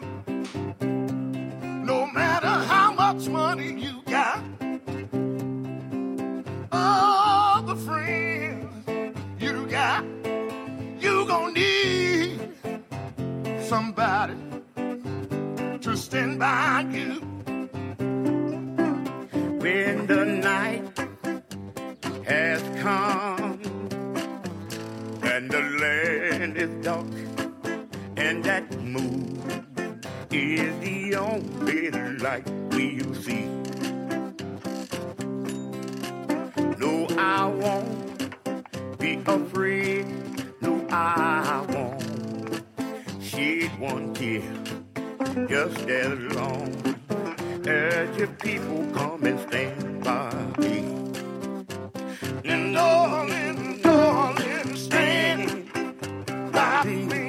[1.83, 4.04] No matter how much money you
[13.65, 14.35] somebody
[15.81, 17.19] to stand by you.
[19.59, 20.83] When the night
[22.25, 23.59] has come
[25.23, 27.07] and the land is dark
[28.17, 29.41] and that moon
[30.31, 31.89] is the only
[32.19, 33.45] light we'll see.
[36.77, 40.05] No, I won't be afraid.
[40.61, 41.84] No, I won't
[43.35, 44.41] shed one tear.
[45.49, 46.71] Just as long
[47.67, 50.77] as your people come and stand by me.
[52.45, 55.69] And darling, darling, stand
[56.53, 57.24] by me.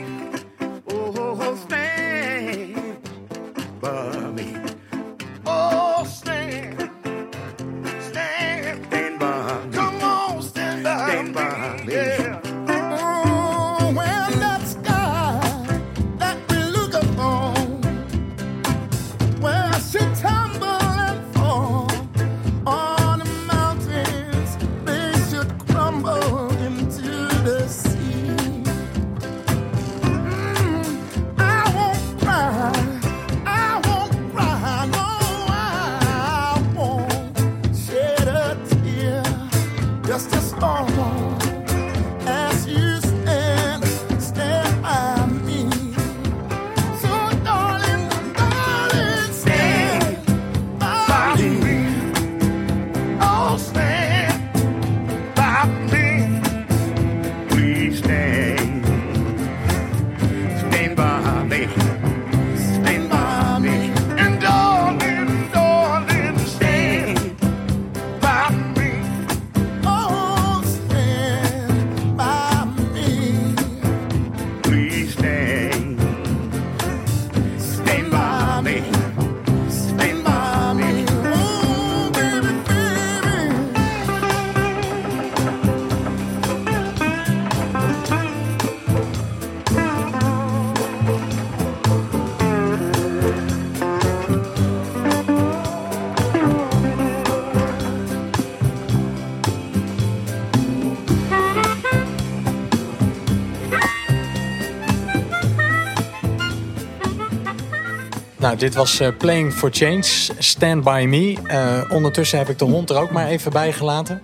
[108.46, 110.02] Nou, dit was eh, Playing for Change,
[110.38, 111.48] Stand By Me.
[111.48, 114.22] Eh, ondertussen heb ik de hond er ook maar even bij gelaten.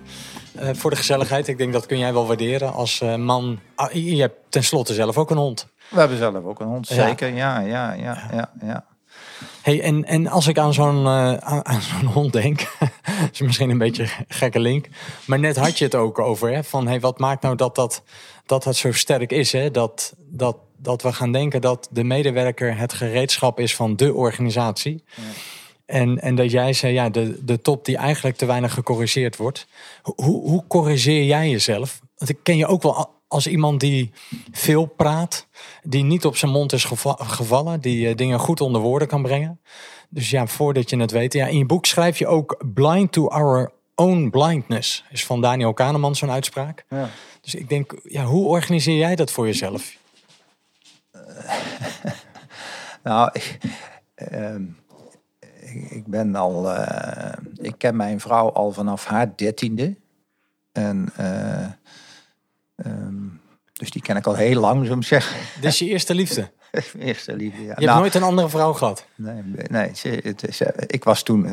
[0.55, 1.47] Eh, voor de gezelligheid.
[1.47, 3.59] Ik denk dat kun jij wel waarderen als man.
[3.75, 5.67] Ah, je hebt tenslotte zelf ook een hond.
[5.89, 7.33] We hebben zelf ook een hond, zeker.
[7.33, 8.85] Ja, ja, ja, ja, ja.
[9.61, 12.77] Hey, en, en als ik aan zo'n aan, aan zo'n hond denk,
[13.31, 14.87] is misschien een beetje een gekke link.
[15.25, 18.03] Maar net had je het ook over, hè, van hey, wat maakt nou dat dat,
[18.45, 19.51] dat, dat zo sterk is?
[19.51, 19.71] Hè?
[19.71, 25.03] Dat, dat, dat we gaan denken dat de medewerker het gereedschap is van de organisatie.
[25.85, 29.67] En, en dat jij zei, ja, de, de top die eigenlijk te weinig gecorrigeerd wordt.
[30.01, 32.01] Hoe, hoe, corrigeer jij jezelf?
[32.17, 34.11] Want ik ken je ook wel als iemand die
[34.51, 35.47] veel praat,
[35.83, 39.21] die niet op zijn mond is geva- gevallen, die eh, dingen goed onder woorden kan
[39.21, 39.59] brengen.
[40.09, 41.33] Dus ja, voordat je het weet.
[41.33, 45.03] Ja, in je boek schrijf je ook blind to our own blindness.
[45.11, 46.85] Is van Daniel Kahneman zo'n uitspraak.
[46.89, 47.09] ja.
[47.41, 49.95] Dus ik denk, ja, hoe organiseer jij dat voor jezelf?
[53.03, 53.57] Nou, ik,
[54.15, 54.63] ehm,
[55.59, 56.71] ik, ik ben al.
[56.73, 59.95] eh, ik ken mijn vrouw al vanaf haar dertiende.
[60.71, 61.09] En.
[61.15, 61.65] eh,
[62.75, 63.15] ehm,
[63.73, 65.37] dus die ken ik al heel lang, zo zeggen.
[65.61, 66.51] Dit is je eerste liefde.
[66.99, 67.63] Eerste liefde, ja.
[67.63, 69.05] Je hebt Nou, nooit een andere vrouw gehad.
[69.15, 71.47] Nee, nee ze, het is, eh, ik was toen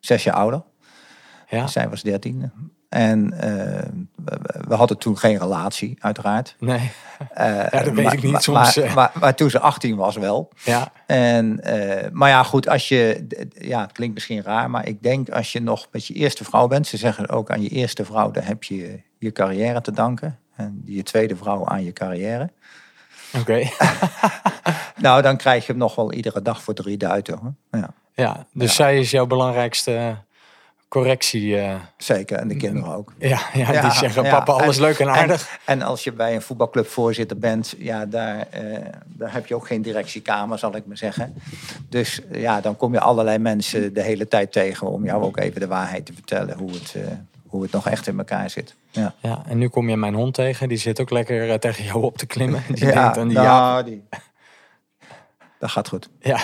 [0.00, 0.62] zes jaar ouder.
[1.48, 1.66] Ja?
[1.66, 2.52] Zij was dertien.
[2.88, 3.88] En eh,
[4.68, 6.56] we, hadden toen geen relatie, uiteraard.
[6.58, 6.90] Nee.
[7.34, 8.94] Eh, Ja, dat weet maar- ik niet maar- soms, Maar, eh.
[8.94, 10.48] maar, maar toen ze 18 was wel.
[10.64, 10.92] Ja.
[11.06, 11.60] En,
[12.12, 15.60] maar ja, goed, als je, ja, het klinkt misschien raar, maar ik denk als je
[15.60, 18.62] nog met je eerste vrouw bent, ze zeggen ook aan je eerste vrouw, dan heb
[18.64, 20.38] je je carrière te danken.
[20.56, 22.50] En je tweede vrouw aan je carrière.
[23.38, 23.62] Oké.
[25.00, 27.38] Nou, dan krijg je hem nog wel iedere dag voor drie duiten.
[27.38, 27.54] Hoor.
[27.80, 30.16] Ja, Ja, dus zij is jouw belangrijkste
[30.88, 31.58] correctie.
[31.58, 31.74] eh.
[31.96, 32.36] zeker.
[32.38, 33.12] En de kinderen ook.
[33.18, 34.30] ja, ja, Ja, die zeggen ja.
[34.30, 35.58] papa, alles En- leuk en aardig.
[35.64, 39.54] En, en als je bij een voetbalclub voorzitter bent, ja, daar, eh, daar heb je
[39.54, 41.34] ook geen directiekamer, zal ik maar zeggen.
[41.88, 45.36] Dus eh, ja, dan kom je allerlei mensen de hele tijd tegen om jou ook
[45.38, 46.94] even de waarheid te vertellen hoe het,
[47.46, 48.74] hoe het nog echt in elkaar zit.
[48.90, 50.68] Ja, Ja, en nu kom je mijn hond tegen.
[50.68, 52.62] Die zit ook lekker tegen jou op te klimmen.
[52.68, 53.82] Die ja, denkt aan die nou, ja.
[53.82, 54.04] die,
[55.58, 56.08] Dat gaat goed.
[56.20, 56.38] Ja,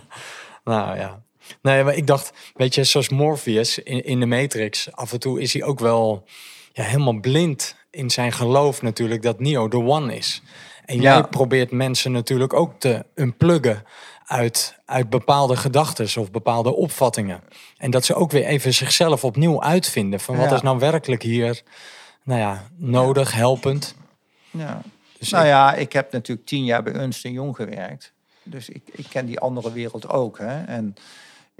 [0.64, 1.20] nou ja.
[1.62, 5.40] Nee, maar ik dacht, weet je, zoals Morpheus in, in de Matrix, af en toe
[5.40, 6.24] is hij ook wel
[6.72, 10.42] ja, helemaal blind in zijn geloof natuurlijk dat Neo de one is.
[10.84, 11.02] En Ja.
[11.12, 13.82] jij probeert mensen natuurlijk ook te unpluggen
[14.26, 17.40] uit, uit bepaalde gedachten of bepaalde opvattingen.
[17.76, 20.54] En dat ze ook weer even zichzelf opnieuw uitvinden van wat Ja.
[20.54, 21.62] is nou werkelijk hier
[22.24, 23.94] nou ja, nodig, helpend.
[24.50, 24.82] Ja.
[25.18, 28.12] Dus nou ik- ja, ik heb natuurlijk tien jaar bij Ernst Jong gewerkt.
[28.42, 30.38] Dus ik, ik ken die andere wereld ook.
[30.38, 30.64] Hè?
[30.64, 30.94] En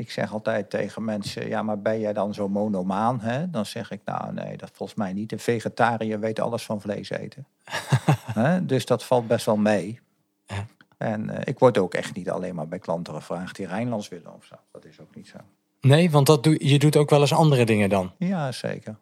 [0.01, 3.21] ik zeg altijd tegen mensen, ja, maar ben jij dan zo monomaan?
[3.21, 3.51] Hè?
[3.51, 5.33] Dan zeg ik, nou nee, dat volgens mij niet.
[5.33, 7.47] Een vegetariër weet alles van vlees eten.
[8.41, 8.67] Hè?
[8.67, 10.01] Dus dat valt best wel mee.
[10.47, 10.67] Ja.
[10.97, 14.35] En eh, ik word ook echt niet alleen maar bij klanten gevraagd die Rijnlands willen
[14.35, 14.55] of zo.
[14.73, 15.39] Dat is ook niet zo.
[15.81, 18.13] Nee, want dat doe, je doet ook wel eens andere dingen dan.
[18.19, 18.97] Ja, zeker.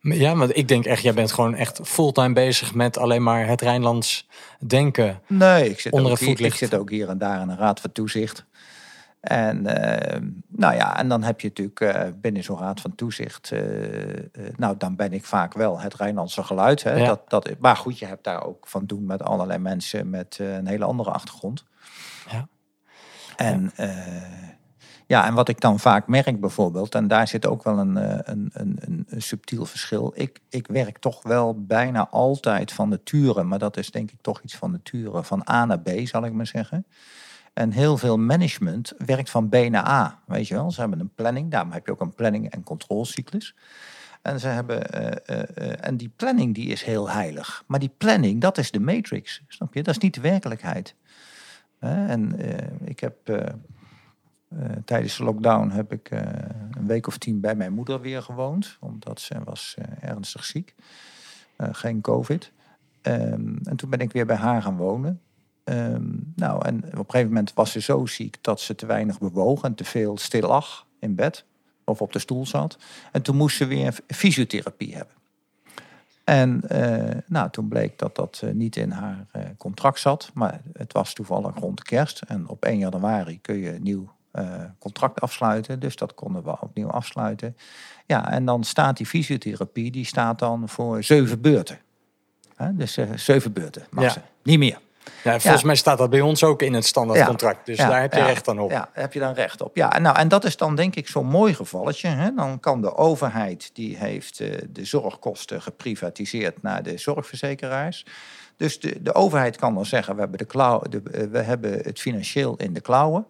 [0.00, 3.60] Ja, want ik denk echt, jij bent gewoon echt fulltime bezig met alleen maar het
[3.60, 4.28] Rijnlands
[4.66, 5.20] denken.
[5.26, 7.80] Nee, ik zit, Onder ook hier, ik zit ook hier en daar in een raad
[7.80, 8.44] van toezicht.
[9.24, 13.52] En eh, nou ja, en dan heb je natuurlijk eh, binnen zo'n raad van toezicht,
[13.52, 14.24] eh, eh,
[14.56, 16.82] nou dan ben ik vaak wel het Rijnlandse geluid.
[16.82, 17.06] Hè, Ja.
[17.06, 20.66] dat, dat, maar goed, je hebt daar ook van doen met allerlei mensen met een
[20.66, 21.64] hele andere achtergrond.
[22.30, 22.48] Ja.
[23.36, 23.72] En
[25.06, 27.96] ja, en wat ik dan vaak merk bijvoorbeeld, en daar zit ook wel een,
[28.30, 30.12] een, een, een, een subtiel verschil.
[30.14, 34.40] Ik, ik werk toch wel bijna altijd van nature, maar dat is denk ik toch
[34.42, 36.86] iets van nature, van A naar B zal ik maar zeggen.
[37.54, 40.70] En heel veel management werkt van B naar A, weet je wel.
[40.70, 43.54] Ze hebben een planning, daarom heb je ook een planning- en controlecyclus.
[44.24, 47.64] En, ze hebben, eh, eh, eh, en die planning die is heel heilig.
[47.66, 49.82] Maar die planning, dat is de matrix, snap je?
[49.82, 50.94] Dat is niet de werkelijkheid.
[51.78, 52.38] En
[52.84, 53.16] ik heb
[54.84, 56.10] tijdens de lockdown heb ik
[56.70, 58.76] een week of tien bij mijn moeder weer gewoond.
[58.80, 60.74] Omdat ze was ernstig ziek.
[61.56, 62.52] Geen covid.
[63.02, 65.20] Ehm, en toen ben ik weer bij haar gaan wonen.
[65.64, 66.02] Ehm,
[66.34, 69.62] nou, en op een gegeven moment was ze zo ziek dat ze te weinig bewoog
[69.62, 71.44] en te veel stil lag in bed
[71.84, 72.78] of op de stoel zat.
[73.12, 75.14] En toen moest ze weer fysiotherapie hebben.
[76.24, 80.60] En eh, nou, toen bleek dat dat eh, niet in haar eh, contract zat, maar
[80.72, 82.22] het was toevallig rond kerst.
[82.22, 84.12] En op 1 januari kun je een nieuw
[84.78, 87.56] contract afsluiten, dus dat konden we opnieuw afsluiten.
[88.06, 91.78] Ja, en dan staat die fysiotherapie, die staat dan voor zeven beurten.
[92.72, 94.10] Dus zeven beurten mag Ja.
[94.10, 94.78] ze, niet meer.
[95.22, 97.66] Ja, volgens mij staat dat bij ons ook in het standaardcontract.
[97.66, 98.70] Dus daar heb je recht aan op.
[98.70, 99.76] Ja, daar heb je dan recht op.
[99.76, 102.08] Ja, en, nou, en dat is dan denk ik zo'n mooi gevalletje.
[102.08, 102.34] Hè?
[102.34, 108.06] Dan kan de overheid, die heeft eh, de zorgkosten geprivatiseerd naar de zorgverzekeraars.
[108.56, 111.72] Dus de, de overheid kan dan zeggen, we hebben, de klauw, de, eh, we hebben
[111.72, 113.26] het financieel in de klauwen.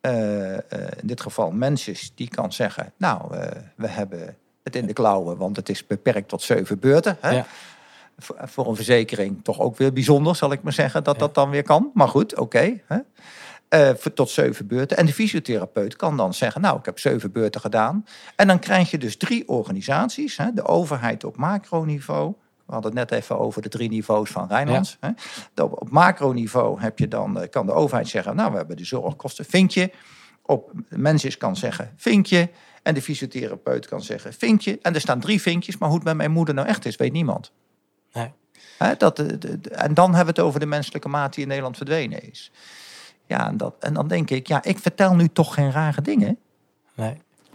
[0.00, 0.52] Eh,
[1.00, 3.30] in dit geval Mensis, die kan zeggen, nou,
[3.74, 7.16] we hebben het in de klauwen, want het is beperkt tot zeven beurten.
[7.20, 7.30] Hè?
[7.30, 7.46] Ja.
[8.24, 11.62] Voor, een verzekering toch ook weer bijzonder, zal ik maar zeggen, dat dat dan weer
[11.62, 11.90] kan.
[11.94, 12.80] Maar goed, oké.
[13.68, 14.96] Eh, tot zeven beurten.
[14.96, 18.04] En de fysiotherapeut kan dan zeggen, nou, ik heb zeven beurten gedaan.
[18.36, 20.36] En dan krijg je dus drie organisaties.
[20.36, 22.34] Hè, de overheid op macroniveau.
[22.66, 24.98] We hadden het net even over de drie niveaus van Rijnlands.
[25.54, 28.84] Op, op macroniveau heb je dan, eh, kan de overheid zeggen, nou, we hebben de
[28.84, 29.90] zorgkosten, vinkje.
[30.42, 32.50] Op mensen kan zeggen, vinkje.
[32.82, 34.78] En de fysiotherapeut kan zeggen, vinkje.
[34.82, 37.12] En er staan drie vinkjes, maar hoe het met mijn moeder nou echt is, weet
[37.12, 37.52] niemand.
[38.12, 38.96] Nee.
[38.96, 41.48] Dat, de- de- de- en dan hebben we het over de menselijke maat die in
[41.48, 42.50] Nederland verdwenen is.
[43.26, 46.38] Ja, en, dat, en dan denk ik, ja, ik vertel nu toch geen rare dingen.
[46.94, 47.14] Nee.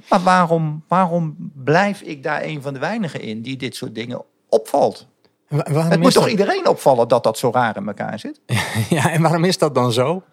[0.10, 4.24] Maar waarom, waarom blijf ik daar een van de weinigen in die dit soort dingen
[4.50, 5.08] opvalt?
[5.48, 6.32] Wa- Het moet toch dat?
[6.32, 8.40] iedereen opvallen dat dat zo raar in elkaar zit?
[8.90, 10.24] Ja, en waarom is dat dan zo?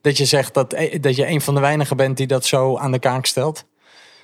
[0.00, 2.76] Dat je zegt dat, eh, dat je een van de weinigen bent die dat zo
[2.78, 3.64] aan de kaak stelt?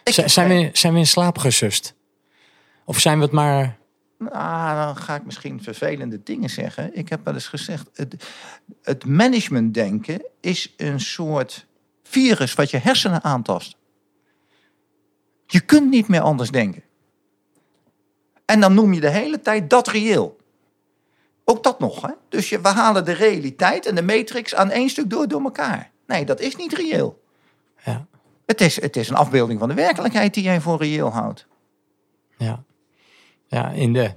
[0.04, 1.94] Ik zijn, we, zijn we in slaap gesust?
[2.84, 3.76] Of zijn we het maar...
[4.22, 6.96] Nou, dan ga ik misschien vervelende dingen zeggen.
[6.96, 8.24] Ik heb wel eens gezegd, het,
[8.82, 11.66] het managementdenken is een soort
[12.02, 13.76] virus wat je hersenen aantast.
[15.46, 16.82] Je kunt niet meer anders denken.
[18.44, 20.36] En dan noem je de hele tijd dat reëel.
[21.44, 22.12] Ook dat nog, hè?
[22.28, 25.90] Dus je, we halen de realiteit en de matrix aan één stuk door door elkaar.
[26.06, 27.22] Nee, dat is niet reëel.
[27.84, 28.06] Ja,
[28.46, 31.46] Het is, het is een afbeelding van de werkelijkheid die jij voor reëel houdt.
[32.36, 32.64] ja.
[33.52, 34.10] Ja in de,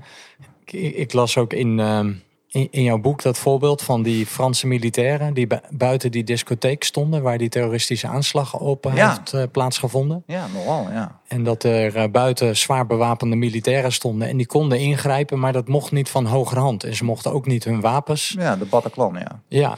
[0.66, 2.14] ik, ik las ook in, ehm,
[2.50, 5.34] in, in jouw boek dat voorbeeld van die Franse militairen...
[5.34, 7.22] die bu- buiten die discotheek stonden...
[7.22, 9.10] waar die terroristische aanslag op Ja.
[9.10, 10.24] heeft eh, plaatsgevonden.
[10.28, 11.20] Ja, nogal, ja.
[11.28, 14.28] En dat er eh, buiten zwaar bewapende militairen stonden.
[14.28, 16.84] En die konden ingrijpen, maar dat mocht niet van hogerhand.
[16.84, 18.36] En ze mochten ook niet hun wapens.
[18.40, 19.42] Ja, de Bataclan, ja.
[19.48, 19.76] Ja,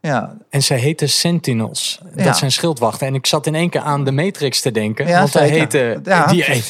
[0.00, 2.00] Ja, En ze heten Sentinels.
[2.14, 2.24] Ja.
[2.24, 3.06] Dat zijn schildwachten.
[3.06, 5.06] En ik zat in één keer aan de Matrix te denken.
[5.06, 5.50] Ja, want zeker.
[5.50, 6.00] heette...
[6.04, 6.44] Ja, die,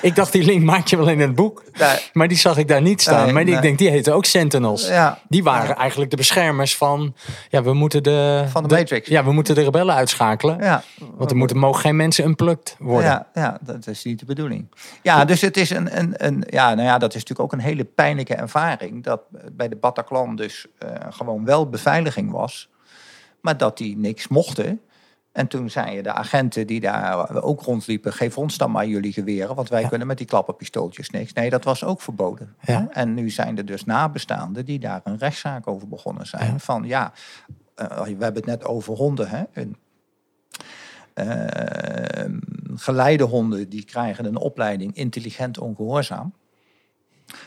[0.00, 1.64] ik dacht, die link maak je wel in het boek.
[2.12, 3.24] Maar die zag ik daar niet staan.
[3.24, 3.62] Nee, maar die, nee.
[3.62, 4.88] ik denk, die heten ook Sentinels.
[4.88, 5.18] Ja.
[5.28, 7.14] Die waren eigenlijk de beschermers van...
[7.48, 8.44] Ja, we moeten de...
[8.48, 9.08] Van de Matrix.
[9.08, 10.58] Ja, we moeten de rebellen uitschakelen.
[10.60, 10.82] ja.
[11.16, 13.10] Want er moeten, mogen geen mensen unplugged worden.
[13.10, 14.68] Ja, ja, dat is niet de bedoeling.
[15.02, 16.44] Ja, dus het is een, een, een.
[16.50, 19.04] Ja, nou ja, dat is natuurlijk ook een hele pijnlijke ervaring.
[19.04, 19.20] Dat
[19.52, 22.57] bij de Bataclan dus eh, gewoon wel beveiliging was.
[23.40, 24.80] Maar dat die niks mochten.
[25.32, 29.54] En toen zeiden de agenten die daar ook rondliepen: geef ons dan maar jullie geweren,
[29.54, 31.32] want wij kunnen met die klapperpistooltjes niks.
[31.32, 32.54] Nee, dat was ook verboden.
[32.60, 32.88] Ja.
[32.90, 36.60] En nu zijn er dus nabestaanden die daar een rechtszaak over begonnen zijn.
[36.60, 37.12] Van ja,
[37.74, 39.28] eh, we hebben het net over honden.
[39.28, 39.42] Hè?
[39.52, 39.76] Een,
[41.14, 42.30] eh,
[42.74, 46.32] geleidehonden die krijgen een opleiding intelligent ongehoorzaam.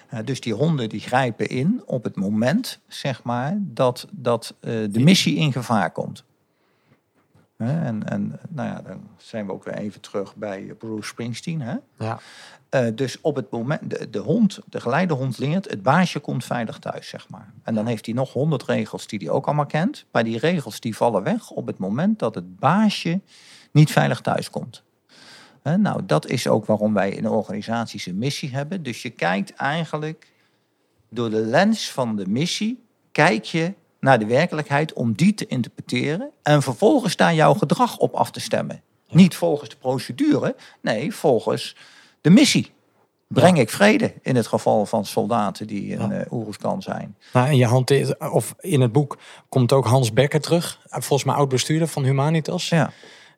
[0.09, 4.71] Eh, dus die honden die grijpen in op het moment, zeg maar, dat, dat eh,
[4.89, 6.23] de missie in gevaar komt.
[7.57, 11.61] En, en nou ja, dan zijn we ook weer even terug bij Bruce Springsteen.
[11.61, 11.75] Hè?
[11.97, 12.19] Ja.
[12.69, 16.79] Eh, dus op het moment, de, de hond, de geleidehond leert, het baasje komt veilig
[16.79, 17.53] thuis, zeg maar.
[17.63, 20.05] En dan heeft hij nog honderd regels die hij ook allemaal kent.
[20.11, 23.19] Maar die regels die vallen weg op het moment dat het baasje
[23.71, 24.83] niet veilig thuis komt.
[25.63, 28.83] Nou, dat is ook waarom wij in organisaties een missie hebben.
[28.83, 30.27] Dus je kijkt eigenlijk
[31.09, 36.29] door de lens van de missie, kijk je naar de werkelijkheid om die te interpreteren
[36.43, 38.81] en vervolgens daar jouw gedrag op af te stemmen.
[39.09, 41.75] Niet volgens de procedure, nee, volgens
[42.21, 42.71] de missie.
[43.27, 46.11] Breng ik vrede in het geval van soldaten die in Ja.
[46.11, 47.17] eh Oeruzkan zijn.
[47.33, 49.17] Nou, en je hanteert, of in het boek
[49.49, 50.79] komt ook Hans Becker terug.
[50.89, 52.69] Volgens mij oud-bestuurder van Humanitas.
[52.69, 52.91] Ja.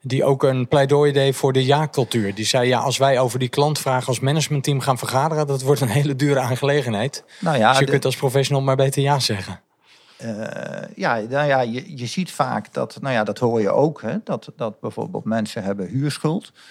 [0.05, 2.35] Die ook een pleidooi deed voor de ja-cultuur.
[2.35, 5.47] Die zei, ja, als wij over die klantvraag als managementteam gaan vergaderen...
[5.47, 7.23] dat wordt een hele dure aangelegenheid.
[7.39, 9.61] Nou ja, dus je de- kunt als professional maar beter ja zeggen.
[10.17, 10.29] Eh,
[10.95, 14.15] ja, nou ja je, je ziet vaak dat, nou ja, dat hoor je ook, hè,
[14.23, 16.51] dat, dat bijvoorbeeld mensen hebben huurschuld.
[16.53, 16.61] Eh,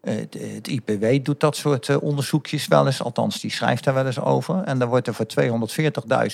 [0.00, 4.06] Het, het IPW doet dat soort eh, onderzoekjes wel eens, althans die schrijft daar wel
[4.06, 4.62] eens over.
[4.64, 5.26] En dan wordt er voor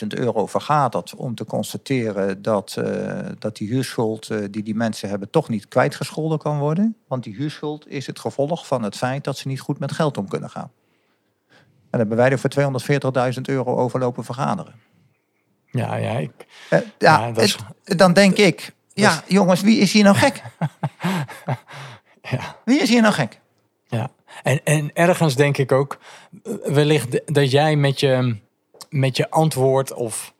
[0.02, 5.08] 240.000 euro vergaderd om te constateren dat, eh, dat die huurschuld eh, die die mensen
[5.08, 6.96] hebben toch niet kwijtgescholden kan worden.
[7.08, 10.16] Want die huurschuld is het gevolg van het feit dat ze niet goed met geld
[10.18, 10.70] om kunnen gaan.
[11.50, 12.50] En dan hebben wij er voor
[13.34, 14.74] 240.000 euro over lopen vergaderen.
[15.70, 16.30] Ja, ja, ik,
[16.70, 20.16] Eh, ja, Ja, dat is- het- dan denk ik, ja, jongens, wie is hier nou
[20.16, 20.42] gek?
[22.30, 22.56] ja.
[22.64, 23.40] Wie is hier nou gek?
[23.89, 24.11] Ja,
[24.43, 25.99] en, en ergens denk ik ook,
[26.64, 28.37] wellicht dat jij met je,
[28.89, 30.35] met je antwoord of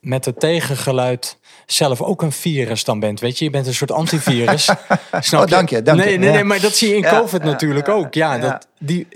[0.00, 3.20] met het tegengeluid zelf ook een virus dan bent.
[3.20, 4.64] Weet je, je bent een soort antivirus.
[5.20, 6.34] Snap Oh, dank je, dank nee, je, Nee, ja.
[6.34, 8.14] nee, maar dat zie je in Ja, COVID ja, natuurlijk ja, ook.
[8.14, 8.40] Ja, ja.
[8.40, 9.08] Dat, die,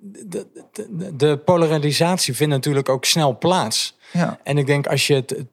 [0.00, 3.96] de, de, de polarisatie vindt natuurlijk ook snel plaats.
[4.12, 5.44] Ja, En ik denk als je het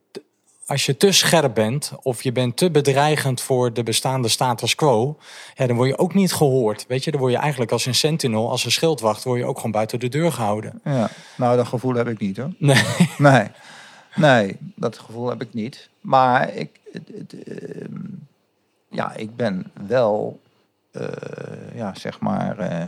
[0.65, 5.17] als je te scherp bent of je bent te bedreigend voor de bestaande status quo,
[5.55, 6.85] ja, dan word je ook niet gehoord.
[6.87, 9.55] Weet je, dan word je eigenlijk als een sentinel, als een schildwacht, word je ook
[9.55, 10.81] gewoon buiten de deur gehouden.
[10.83, 11.09] ja.
[11.37, 12.53] Nou, dat gevoel heb ik niet hoor.
[12.57, 12.83] Nee.
[13.17, 13.47] Nee,
[14.15, 15.89] nee, dat gevoel heb ik niet.
[16.01, 17.91] Maar ik, ehm,
[18.89, 20.39] ja, ik ben wel,
[20.91, 21.07] eh,
[21.75, 22.83] ja, zeg maar, eh,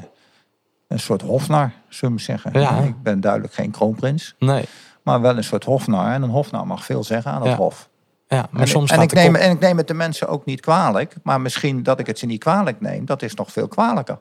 [0.87, 2.59] een soort hofnar, zullen we zeggen.
[2.59, 2.79] Ja.
[2.79, 4.65] Ik ben duidelijk geen kroonprins, Nee.
[5.07, 6.11] Maar wel een soort hofnar.
[6.13, 7.55] En een hofnar mag veel zeggen aan het Ja.
[7.57, 7.89] hof.
[8.27, 10.45] Ja, maar en, soms ik, en, ik neem, en ik neem het de mensen ook
[10.45, 11.15] niet kwalijk.
[11.23, 14.19] Maar misschien dat ik het ze niet kwalijk neem, dat is nog veel kwalijker.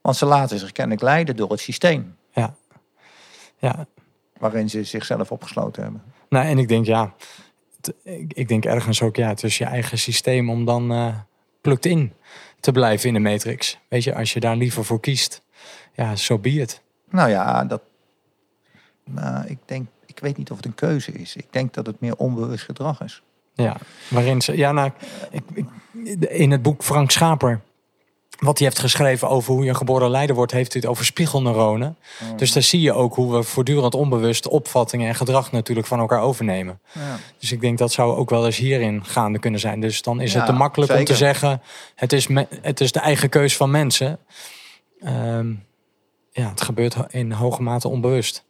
[0.00, 2.54] Want ze laten zich kennelijk leiden door het systeem Ja.
[3.58, 3.86] Ja.
[4.38, 6.02] waarin ze zichzelf opgesloten hebben.
[6.28, 7.12] Nou, en ik denk ja,
[7.76, 11.14] het- ik, ik denk ergens ook ja, het is je eigen systeem om dan eh
[11.60, 12.12] plukt in
[12.60, 13.78] te blijven in de matrix.
[13.88, 15.42] Weet je, als je daar liever voor kiest,
[15.92, 16.82] ja, zo so be it.
[17.10, 17.82] Nou ja, dat.
[19.04, 21.36] Nou, ik denk, ik weet niet of het een keuze is.
[21.36, 23.22] Ik denk dat het meer onbewust gedrag is.
[23.54, 23.76] Ja,
[24.08, 24.56] waarin ze.
[24.56, 24.90] Ja, nou,
[25.30, 25.66] ik, ik-
[26.30, 27.60] in het boek Frank Schaper.
[28.38, 31.04] Wat hij heeft geschreven over hoe je een geboren leider wordt, heeft hij het over
[31.04, 31.96] spiegelneuronen.
[32.36, 36.20] Dus daar zie je ook hoe we voortdurend onbewust opvattingen en gedrag natuurlijk van elkaar
[36.20, 36.80] overnemen.
[36.92, 37.16] Ja.
[37.38, 39.80] Dus ik denk dat zou ook wel eens hierin gaande kunnen zijn.
[39.80, 41.62] Dus dan is het te makkelijk om te zeggen:
[41.94, 44.18] het is, me- het is de eigen keus van mensen.
[45.00, 45.52] Ehm,
[46.30, 48.44] ja, het gebeurt in hoge mate onbewust.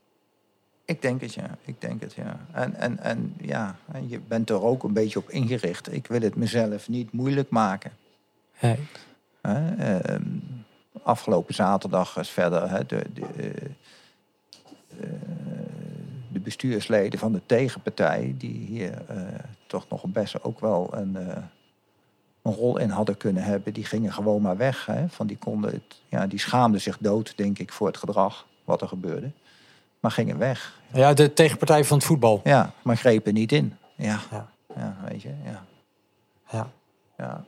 [0.84, 1.58] Ik denk het, ja.
[1.64, 2.46] Ik denk het, ja.
[2.52, 3.76] En, en, en ja,
[4.06, 5.92] je bent er ook een beetje op ingericht.
[5.92, 7.92] Ik wil het mezelf niet moeilijk maken.
[9.40, 10.22] Ehm,
[11.02, 13.46] afgelopen zaterdag is verder hè, de, de, eh,
[15.00, 15.08] eh,
[16.32, 19.16] de bestuursleden van de tegenpartij, die hier eh,
[19.66, 21.14] toch nog best ook wel een,
[22.42, 24.86] een rol in hadden kunnen hebben, die gingen gewoon maar weg.
[24.86, 25.08] Hè?
[25.08, 28.80] Van die, konden het, ja, die schaamden zich dood, denk ik, voor het gedrag wat
[28.80, 29.30] er gebeurde.
[30.04, 30.72] Maar gingen weg.
[30.92, 32.40] Ja, de tegenpartij van het voetbal.
[32.44, 33.76] Ja, maar grepen niet in.
[33.96, 34.20] Ja.
[34.30, 34.96] Ja.
[35.08, 35.30] weet je.
[35.44, 35.62] Ja,
[36.50, 36.70] Ja.
[37.18, 37.44] ja.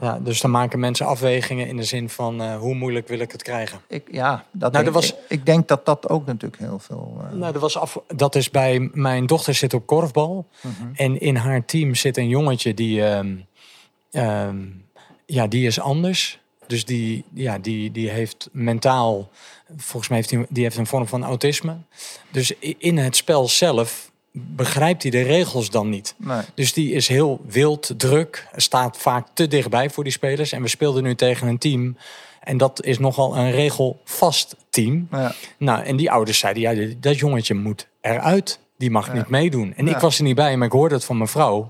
[0.00, 3.32] Ja, dus dan maken mensen afwegingen in de zin van eh, hoe moeilijk wil ik
[3.32, 3.80] het krijgen.
[3.88, 6.78] Ik, ja dat Nou, denk, er was- ik, ik denk dat dat ook natuurlijk heel
[6.78, 7.16] veel...
[7.20, 10.46] eh, Nou, dat, was af, dat is bij mijn dochter zit op korfbal.
[10.94, 13.34] En in haar team zit een jongetje die, ehm,
[14.10, 14.56] ehm,
[15.26, 16.40] ja, die is anders.
[16.66, 19.30] Dus die, ja, die, die heeft mentaal,
[19.76, 21.76] volgens mij heeft hij, die heeft een vorm van autisme.
[22.30, 26.14] Dus in het spel zelf begrijpt hij de regels dan niet.
[26.16, 26.40] nee.
[26.54, 30.52] Dus die is heel wild, druk, staat vaak te dichtbij voor die spelers.
[30.52, 31.96] En we speelden nu tegen een team.
[32.40, 35.08] En dat is nogal een regelvast team.
[35.10, 35.34] Ja.
[35.58, 38.58] Nou, en die ouders zeiden, ja, dat jongetje moet eruit.
[38.78, 39.72] Die mag niet meedoen.
[39.76, 39.94] En Ja.
[39.94, 41.68] ik was er niet bij, maar ik hoorde het van mijn vrouw.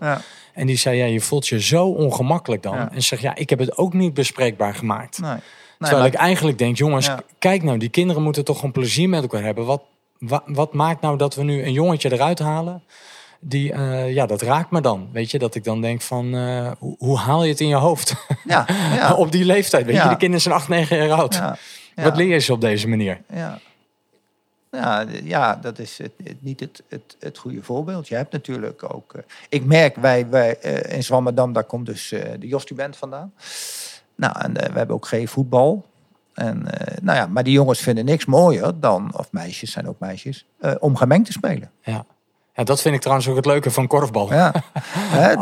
[0.55, 2.75] En die zei, ja, je voelt je zo ongemakkelijk dan.
[2.77, 2.91] Ja.
[2.93, 5.21] En ze zegt, ja, ik heb het ook niet bespreekbaar gemaakt.
[5.21, 5.31] Nee.
[5.31, 5.41] Nee,
[5.79, 7.23] Terwijl maar- ik eigenlijk denk, jongens, Ja.
[7.39, 9.65] kijk nou, die kinderen moeten toch gewoon plezier met elkaar hebben.
[9.65, 9.83] Wat,
[10.19, 12.83] wa- wat maakt nou dat we nu een jongetje eruit halen?
[13.41, 15.09] Die, eh, ja, dat raakt me dan.
[15.13, 17.75] Weet je, dat ik dan denk van, eh, hoe, hoe haal je het in je
[17.75, 18.15] hoofd?
[18.45, 21.41] Ja, ja, op die leeftijd, weet je, de kinderen zijn 8, 9 jaar oud.
[21.95, 23.21] Wat leer je ze op deze manier?
[23.35, 23.59] Ja.
[25.05, 28.09] D- ja, dat is het, niet het, het, het goede voorbeeld.
[28.09, 29.15] Je hebt natuurlijk ook...
[29.15, 33.33] eh, ik merk, wij, wij eh, in Zwammerdam, daar komt dus eh, de Jostuband vandaan.
[34.15, 35.87] Nou, en we hebben ook geen voetbal.
[36.35, 36.67] En,
[37.03, 40.47] nou ja, maar die jongens vinden niks mooier dan, of meisjes zijn ook meisjes,
[40.79, 41.71] om gemengd te spelen.
[41.83, 42.05] Ja.
[42.55, 44.33] Ja, dat vind ik trouwens ook het leuke van korfbal.
[44.33, 44.53] Ja,
[45.19, 45.37] hè,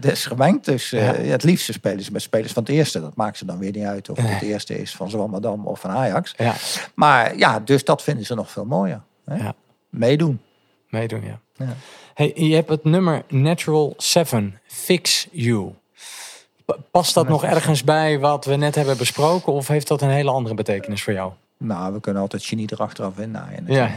[0.00, 0.64] dus, gemengd.
[0.64, 1.30] Dus eh, Ja.
[1.30, 3.00] het liefste spelen ze met spelers van het eerste.
[3.00, 5.80] Dat maakt ze dan weer niet uit of het het eerste is van Zwammerdam of
[5.80, 6.34] van Ajax.
[6.36, 6.54] Ja,
[6.94, 9.02] Maar ja, dus dat vinden ze nog veel mooier.
[9.24, 9.36] Hè?
[9.36, 9.54] Ja.
[9.90, 10.40] Meedoen.
[10.88, 11.38] meedoen, ja.
[11.56, 11.74] Ja.
[12.14, 15.74] Hey, je hebt het nummer Natural 7, Fix You.
[16.64, 19.52] Pa- Past dat nog ergens bij wat we net hebben besproken?
[19.52, 21.32] Of heeft dat een hele andere betekenis voor jou?
[21.58, 23.64] Nou, we kunnen altijd genie erachteraf in naaien.
[23.66, 23.90] Ja.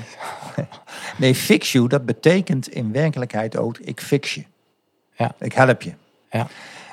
[1.18, 4.44] Nee, fix you, dat betekent in werkelijkheid ook, ik fix je.
[5.16, 5.36] Ja.
[5.40, 5.94] Ik help je.
[6.30, 6.48] ja,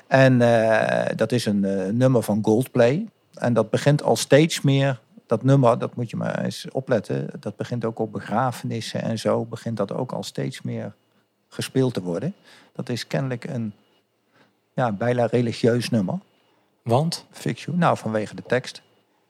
[0.06, 3.06] En eh, dat is een eh, nummer van Goldplay.
[3.34, 7.30] En dat begint al steeds meer, dat nummer, dat moet je maar eens opletten.
[7.40, 10.94] Dat begint ook op begrafenissen en zo, begint dat ook al steeds meer
[11.48, 12.34] gespeeld te worden.
[12.72, 13.72] Dat is kennelijk een
[14.74, 16.18] ja, bijna religieus nummer.
[16.82, 17.26] want?
[17.30, 17.76] Fix you.
[17.76, 18.82] Nou, vanwege de tekst.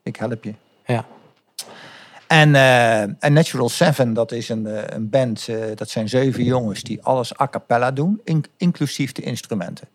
[0.03, 0.55] Ik help je.
[0.87, 1.05] Ja,
[2.29, 6.45] En, eh, en Natural Seven, dat is een, eh, een band, eh, dat zijn zeven
[6.45, 9.89] jongens die alles a cappella doen, in- inclusief de instrumenten.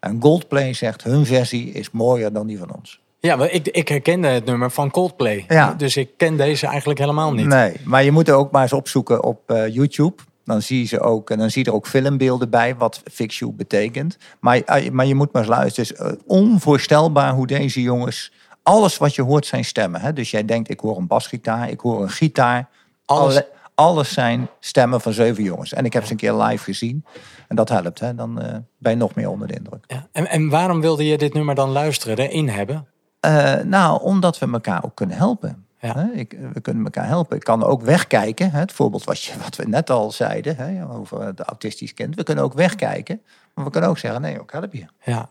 [0.00, 3.00] En Goldplay zegt, hun versie is mooier dan die van ons.
[3.20, 5.44] ja maar ik, ik herkende het nummer van Coldplay.
[5.48, 5.74] Ja.
[5.74, 7.46] Dus ik ken deze eigenlijk helemaal niet.
[7.46, 10.14] Nee, maar je moet er ook maar eens opzoeken op YouTube.
[10.44, 13.38] Dan zie, je ze ook, en dan zie je er ook filmbeelden bij, wat Fix
[13.38, 14.16] You betekent.
[14.40, 14.62] Maar,
[14.92, 15.96] maar je moet maar eens luisteren.
[16.06, 18.32] Het is onvoorstelbaar hoe deze jongens...
[18.66, 20.00] Alles wat je hoort zijn stemmen.
[20.00, 20.12] Hè?
[20.12, 22.68] Dus jij denkt, ik hoor een basgitaar, ik hoor een gitaar.
[23.04, 25.72] Alles- Alle- alles zijn stemmen van zeven jongens.
[25.72, 27.04] En ik heb ze een keer live gezien.
[27.48, 28.14] En dat helpt, hè?
[28.14, 29.84] dan eh, ben je nog meer onder de indruk.
[29.86, 30.06] Ja.
[30.12, 32.86] En, en waarom wilde je dit nummer dan luisteren, erin hebben?
[33.20, 35.66] Eh, nou, omdat we elkaar ook kunnen helpen.
[35.80, 36.10] Ja.
[36.14, 37.36] Ik, we kunnen elkaar helpen.
[37.36, 38.50] Ik kan ook wegkijken.
[38.50, 42.14] Hè, het voorbeeld wat, je, wat we net al zeiden hè, over het autistisch kind.
[42.14, 43.20] We kunnen ook wegkijken.
[43.54, 44.86] Maar we kunnen ook zeggen, nee, ik help je.
[45.04, 45.28] Ja.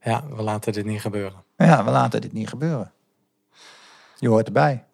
[0.00, 1.42] Ja, we laten dit niet gebeuren.
[1.56, 2.92] Ja, we laten dit niet gebeuren.
[4.18, 4.84] Je hoort erbij.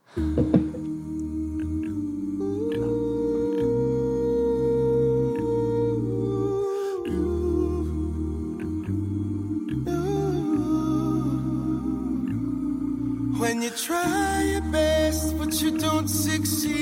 [13.39, 16.75] When you try your best, but you don't succeed.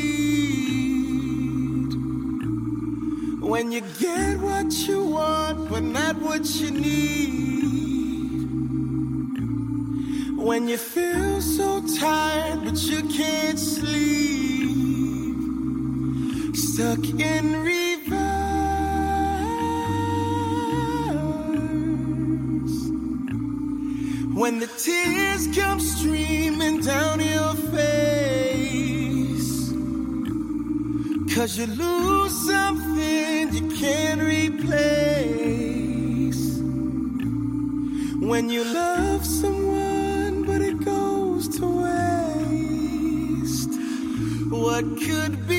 [3.41, 7.72] When you get what you want, but not what you need.
[10.43, 15.37] When you feel so tired, but you can't sleep.
[16.57, 18.13] Stuck in reverse.
[24.35, 28.73] When the tears come streaming down your face.
[31.37, 35.23] Cause you lose something you can't replace.
[38.21, 39.62] When you love someone,
[44.63, 45.52] What could be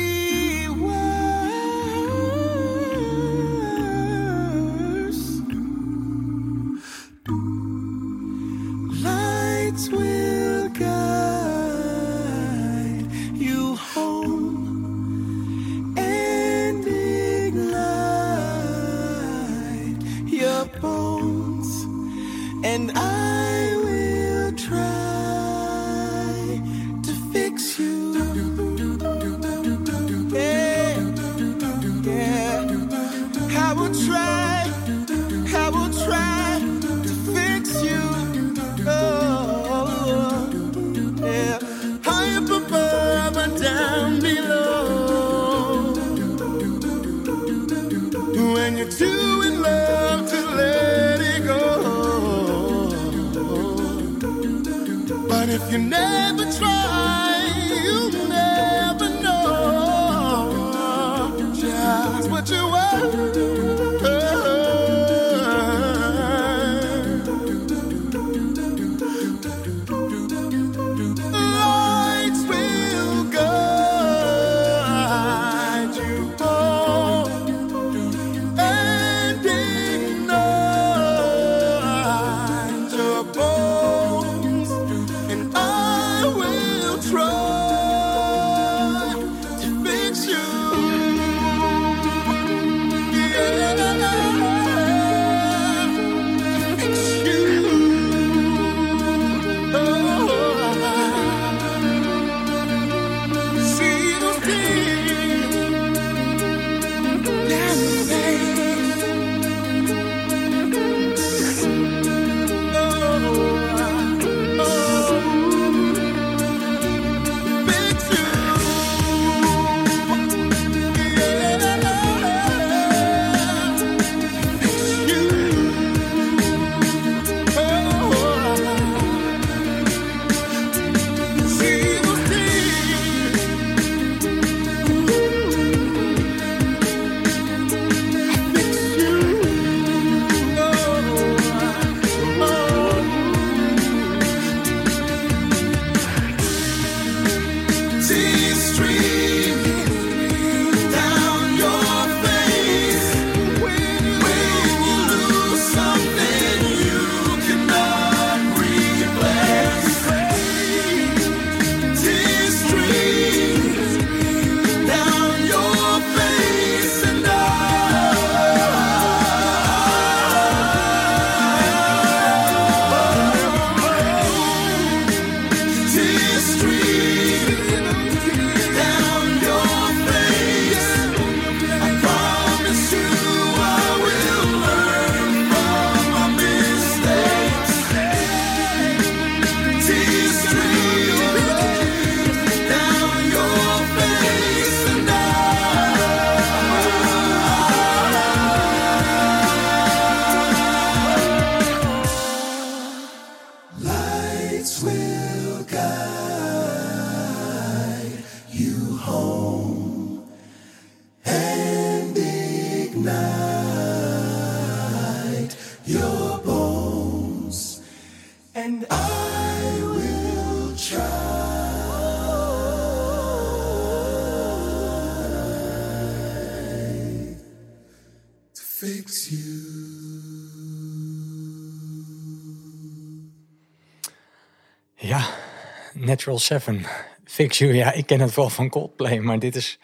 [236.37, 236.85] Seven.
[237.25, 237.73] Fix You.
[237.73, 239.79] Ja, ik ken het wel van Coldplay, maar dit is...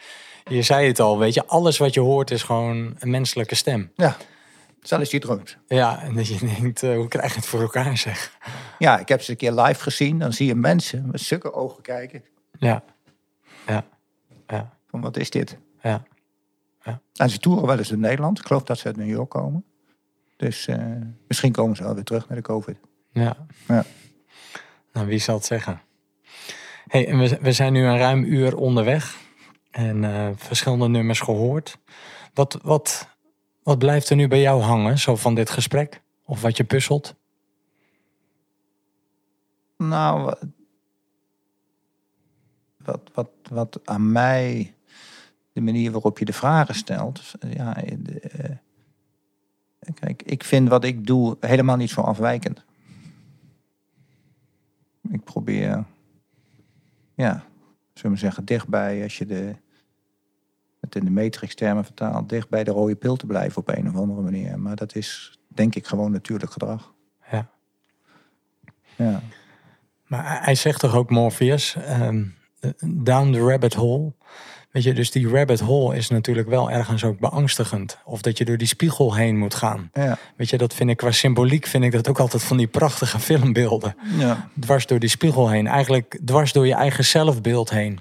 [0.45, 3.91] Je zei het al, weet je, alles wat je hoort is gewoon een menselijke stem.
[3.95, 4.17] Ja,
[4.81, 5.57] zelfs die drums.
[5.67, 8.37] Ja, en dat je denkt, eh, hoe krijg je het voor elkaar zeg?
[8.79, 10.19] Ja, ik heb ze een keer live gezien.
[10.19, 12.23] Dan zie je mensen met zulke ogen kijken.
[12.59, 12.83] Ja,
[13.67, 13.85] ja,
[14.47, 15.57] ja, Van wat is dit?
[15.81, 16.03] ja.
[17.13, 18.39] En ze toeren wel eens in Nederland.
[18.39, 19.65] Ik geloof dat ze uit New York komen.
[20.37, 20.77] Dus eh,
[21.27, 22.77] misschien komen ze wel weer terug naar de COVID.
[23.11, 23.37] Ja.
[23.67, 23.85] Ja.
[24.93, 25.81] Nou, wie zal het zeggen?
[26.89, 29.17] Hey, en we, we zijn nu een ruim uur onderweg.
[29.71, 31.77] En eh, verschillende nummers gehoord.
[32.33, 33.07] Wat, wat,
[33.63, 36.01] wat blijft er nu bij jou hangen, zo van dit gesprek?
[36.25, 37.15] Of wat je puzzelt?
[39.77, 40.37] Nou, wa-
[42.77, 44.73] wat, wat, wat aan mij,
[45.53, 47.33] de manier waarop je de vragen stelt.
[47.49, 48.55] Ja, de, eh,
[49.93, 52.63] kijk, ik vind wat ik doe helemaal niet zo afwijkend.
[55.11, 55.85] Ik probeer,
[57.19, 57.43] ja,
[57.93, 59.55] zullen we zeggen, dichtbij, als je de,
[60.79, 63.95] het in de matrix-termen vertaalt, dicht bij de rode pil te blijven op een of
[63.95, 64.59] andere manier.
[64.59, 66.93] Maar dat is, denk ik, gewoon natuurlijk gedrag.
[67.31, 67.49] Ja.
[68.95, 69.21] Ja.
[70.07, 72.25] Maar hij- zegt toch ook, Morpheus, ehm,
[72.85, 74.13] down the rabbit hole.
[74.71, 77.97] Weet je, dus die rabbit hole is natuurlijk wel ergens ook beangstigend.
[78.05, 79.89] Of dat je door die spiegel heen moet gaan.
[79.93, 80.17] Ja.
[80.35, 83.19] Weet je, dat vind ik qua symboliek, vind ik dat ook altijd van die prachtige
[83.29, 83.95] filmbeelden.
[84.17, 84.49] Ja.
[84.59, 85.67] Dwars door die spiegel heen.
[85.67, 87.99] Eigenlijk dwars door je eigen zelfbeeld heen.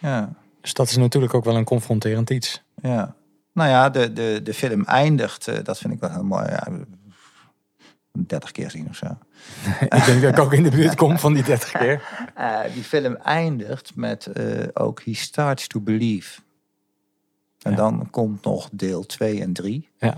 [0.00, 0.32] ja.
[0.60, 2.62] Dus dat is natuurlijk ook wel een confronterend iets.
[2.82, 3.14] Ja.
[3.52, 6.44] Nou ja, de, de, de film eindigt, eh, dat vind ik wel heel mooi.
[6.48, 6.68] Ja,
[8.12, 9.06] 30 keer zien of zo.
[9.98, 12.02] ik denk dat ik ook in de buurt kom van die 30 keer.
[12.34, 14.44] Eh, die film eindigt met eh,
[14.74, 16.40] ook He starts to believe.
[17.62, 17.76] En Ja.
[17.76, 19.88] dan komt nog deel 2 en 3.
[19.98, 20.16] Ja,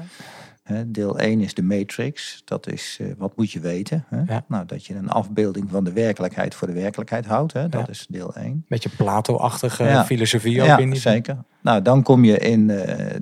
[0.86, 2.42] Deel 1 is de matrix.
[2.44, 4.04] Dat is eh, wat moet je weten.
[4.08, 4.22] Hè?
[4.34, 4.44] Ja.
[4.48, 7.52] Nou, dat je een afbeelding van de werkelijkheid voor de werkelijkheid houdt.
[7.52, 7.68] Hè?
[7.68, 8.64] Dat is deel 1.
[8.68, 11.36] beetje Plato-achtige filosofie ook Ja, in die zeker.
[11.60, 12.72] Nou, dan kom je in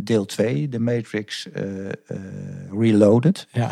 [0.00, 1.48] deel 2, de matrix
[2.70, 3.46] reloaded.
[3.52, 3.70] Ja,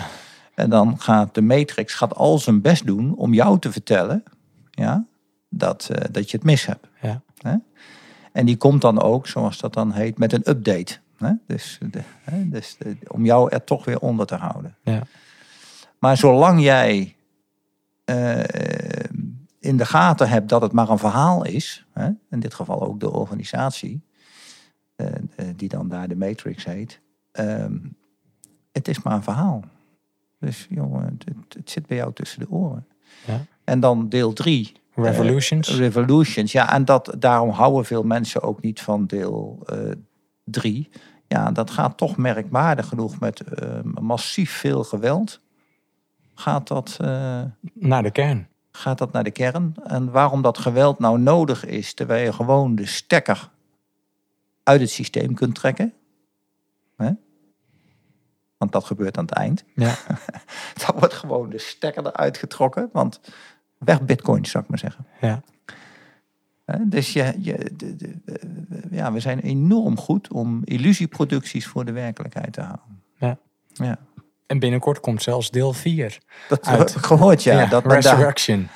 [0.55, 4.23] En dan gaat de matrix gaat al zijn best doen om jou te vertellen
[4.71, 5.05] ja,
[5.49, 6.87] dat, eh, dat je het mis hebt.
[7.01, 7.55] ja, Hè?
[8.33, 10.99] En die komt dan ook, zoals dat dan heet, met een update.
[11.17, 11.33] Hè?
[11.47, 12.49] Dus, de, hè?
[12.49, 14.77] dus de- om jou er toch weer onder te houden.
[14.83, 15.03] ja,
[15.99, 17.17] Maar zolang jij
[18.05, 18.41] eh,
[19.59, 22.11] in de gaten hebt dat het maar een verhaal is, hè?
[22.31, 24.03] in dit geval ook de organisatie,
[24.97, 25.07] eh,
[25.57, 27.01] die dan daar de Matrix heet,
[27.33, 27.79] ehm,
[28.73, 29.65] het is maar een verhaal.
[30.43, 31.25] Dus jongen, het,
[31.55, 32.87] het- zit bij jou tussen de oren.
[33.27, 33.41] Ja.
[33.65, 34.73] En dan deel drie.
[34.95, 35.77] eh, Revolutions.
[35.77, 39.67] Revolutions, ja, en dat, daarom houden veel mensen ook niet van deel
[40.45, 40.89] 3.
[41.29, 45.41] ja, dat gaat toch merkwaardig genoeg met eh, massief veel geweld.
[46.35, 47.43] Gaat dat, eh,
[47.73, 48.49] naar de kern.
[48.73, 49.75] gaat dat naar de kern?
[49.85, 53.51] En waarom dat geweld nou nodig is, terwijl je gewoon de stekker
[54.63, 55.93] uit het systeem kunt trekken.
[56.97, 57.11] Hè?
[58.63, 59.65] Want dat gebeurt aan het eind.
[59.75, 59.95] Ja,
[60.87, 62.89] Dan wordt gewoon de stekker eruit getrokken.
[62.93, 63.21] Want
[63.79, 65.07] weg bitcoin, zou ik maar zeggen.
[65.21, 65.41] ja,
[66.81, 68.41] Dus je, je, de, de- de-
[68.91, 73.03] ja, we zijn enorm goed om illusieproducties voor de werkelijkheid te houden.
[73.19, 73.39] ja.
[73.75, 73.99] Ja.
[74.47, 76.19] En binnenkort komt zelfs deel 4.
[76.49, 76.79] Dat Uit.
[76.79, 77.67] heb ik gehoord, ja.
[77.67, 78.69] dat Resurrection.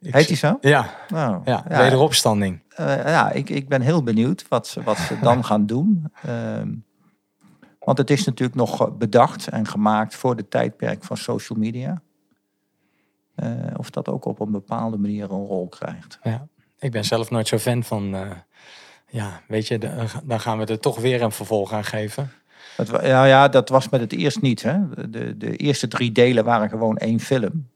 [0.00, 0.58] Ik Heet die zo?
[0.60, 2.62] Ja, Nou, ja, wederopstanding.
[2.68, 6.12] eh, ja ik, ik ben heel benieuwd wat ze, wat ze dan gaan doen.
[6.22, 6.68] Ehm,
[7.88, 12.02] want het is natuurlijk nog bedacht en gemaakt voor de tijdperk van social media.
[13.34, 16.18] Eh, of dat ook op een bepaalde manier een rol krijgt.
[16.22, 16.48] Ja.
[16.78, 18.14] Ik ben zelf nooit zo fan van...
[18.14, 18.30] eh,
[19.08, 22.30] ja, weet je, de- dan gaan we er toch weer een vervolg aan geven.
[23.02, 24.62] Ja, ja, dat was met het eerst niet.
[24.62, 25.08] Hè.
[25.10, 27.68] De, de eerste drie delen waren gewoon één film.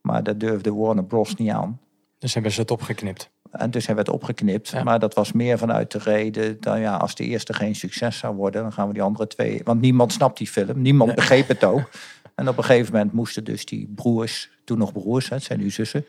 [0.00, 1.34] Maar dat durfde Warner Bros.
[1.34, 1.80] niet aan.
[2.18, 3.30] Dus hebben ze het opgeknipt.
[3.52, 4.68] En dus hebben we het opgeknipt.
[4.68, 4.82] Ja.
[4.82, 6.60] Maar dat was meer vanuit de reden...
[6.60, 8.62] Dat, ja, als de eerste geen succes zou worden...
[8.62, 9.60] dan gaan we die andere twee...
[9.64, 10.80] Want niemand snapt die film.
[10.82, 11.16] Niemand Nee.
[11.16, 11.90] begreep het ook.
[12.34, 14.50] En op een gegeven moment moesten dus die broers...
[14.64, 16.04] toen nog broers, het zijn nu zussen...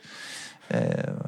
[0.67, 0.79] eh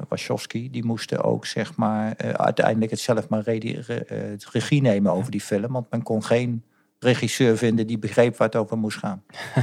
[0.08, 2.12] Wachowski, die moesten ook zeg maar...
[2.12, 5.72] eh, uiteindelijk het zelf maar redi- re- eh, regie nemen over die film.
[5.72, 6.62] Want men kon geen
[6.98, 7.86] regisseur vinden...
[7.86, 9.22] die begreep waar het over moest gaan.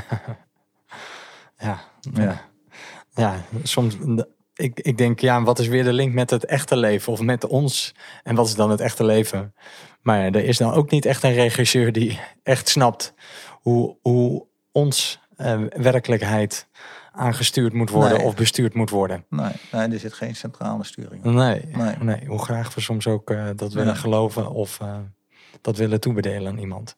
[1.57, 1.80] Ja,
[2.13, 2.41] Ja.
[3.15, 3.97] ja soms...
[4.55, 7.45] Ik, ik denk, ja, wat is weer de link met het echte leven of met
[7.47, 7.95] ons?
[8.23, 9.53] En wat is dan het echte leven?
[10.01, 13.13] Maar ja, er is dan ook niet echt een regisseur die echt snapt
[13.51, 16.67] hoe, hoe ons eh, werkelijkheid
[17.11, 18.25] aangestuurd moet worden Nee.
[18.27, 19.25] of bestuurd moet worden.
[19.30, 21.23] Nee, nee, er zit geen centrale sturing.
[21.23, 21.95] Nee, Nee.
[21.99, 22.25] nee.
[22.25, 24.97] hoe graag we soms ook eh, dat willen geloven of eh,
[25.61, 26.97] dat willen toebedelen aan iemand.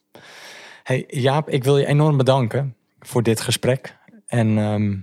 [0.84, 3.98] Hey Jaap, ik wil je enorm bedanken voor dit gesprek.
[4.28, 4.96] En ehm,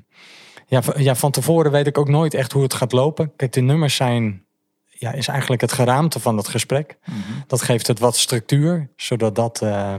[0.73, 3.33] ja, ja, van tevoren weet ik ook nooit echt hoe het gaat lopen.
[3.37, 4.45] Kijk, de nummers zijn,
[4.87, 6.99] ja, is eigenlijk het geraamte van het gesprek.
[7.05, 7.19] Mhm.
[7.47, 9.95] Dat geeft het wat structuur, zodat dat eh,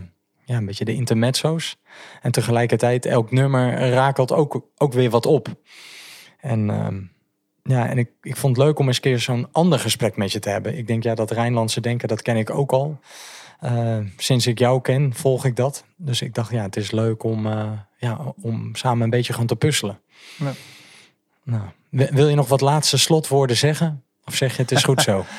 [0.45, 1.77] ja, een beetje de intermezzo's.
[2.21, 5.47] En tegelijkertijd elk nummer rakelt ook, ook weer wat op.
[6.39, 7.01] En ehm,
[7.63, 10.31] ja, en ik, ik vond het leuk om eens een keer zo'n ander gesprek met
[10.31, 10.77] je te hebben.
[10.77, 12.99] Ik denk, ja, dat Rijnlandse denken, dat ken ik ook al.
[13.59, 15.85] Eh, sinds ik jou ken, volg ik dat.
[15.97, 19.45] Dus ik dacht, ja, het is leuk om, eh, ja, om samen een beetje gaan
[19.45, 20.01] te puzzelen.
[20.37, 20.51] Ja.
[21.43, 24.03] Nou, wi- wil je nog wat laatste slotwoorden zeggen?
[24.25, 25.25] Of zeg je, het is goed zo?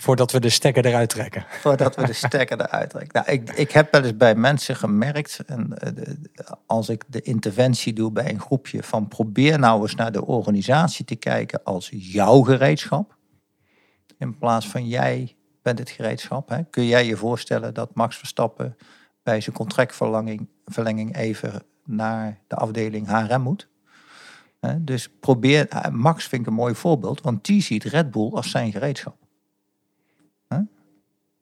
[0.00, 1.46] Voordat we de stekker eruit trekken.
[1.48, 3.22] Voordat we de stekker eruit trekken.
[3.24, 6.14] Nou, ik, ik heb wel eens bij mensen gemerkt, en, eh,
[6.66, 11.04] als ik de interventie doe bij een groepje, van probeer nou eens naar de organisatie
[11.04, 13.16] te kijken als jouw gereedschap.
[14.18, 16.48] In plaats van jij bent het gereedschap.
[16.48, 16.64] Hè.
[16.64, 18.76] Kun jij je voorstellen dat Max Verstappen
[19.22, 23.68] bij zijn contractverlenging verlenging even naar de afdeling HRM moet?
[24.78, 28.50] Dus probeer, eh, Max vind ik een mooi voorbeeld, want die ziet Red Bull als
[28.50, 29.16] zijn gereedschap.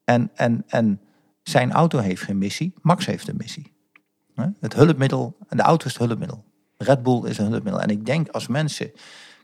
[0.05, 1.01] En, en, en
[1.43, 3.73] zijn auto heeft geen missie, Max heeft een missie.
[4.61, 6.45] Het hulpmiddel, de auto is het hulpmiddel.
[6.77, 7.83] Red Bull is een hulpmiddel.
[7.83, 8.93] En ik denk als mensen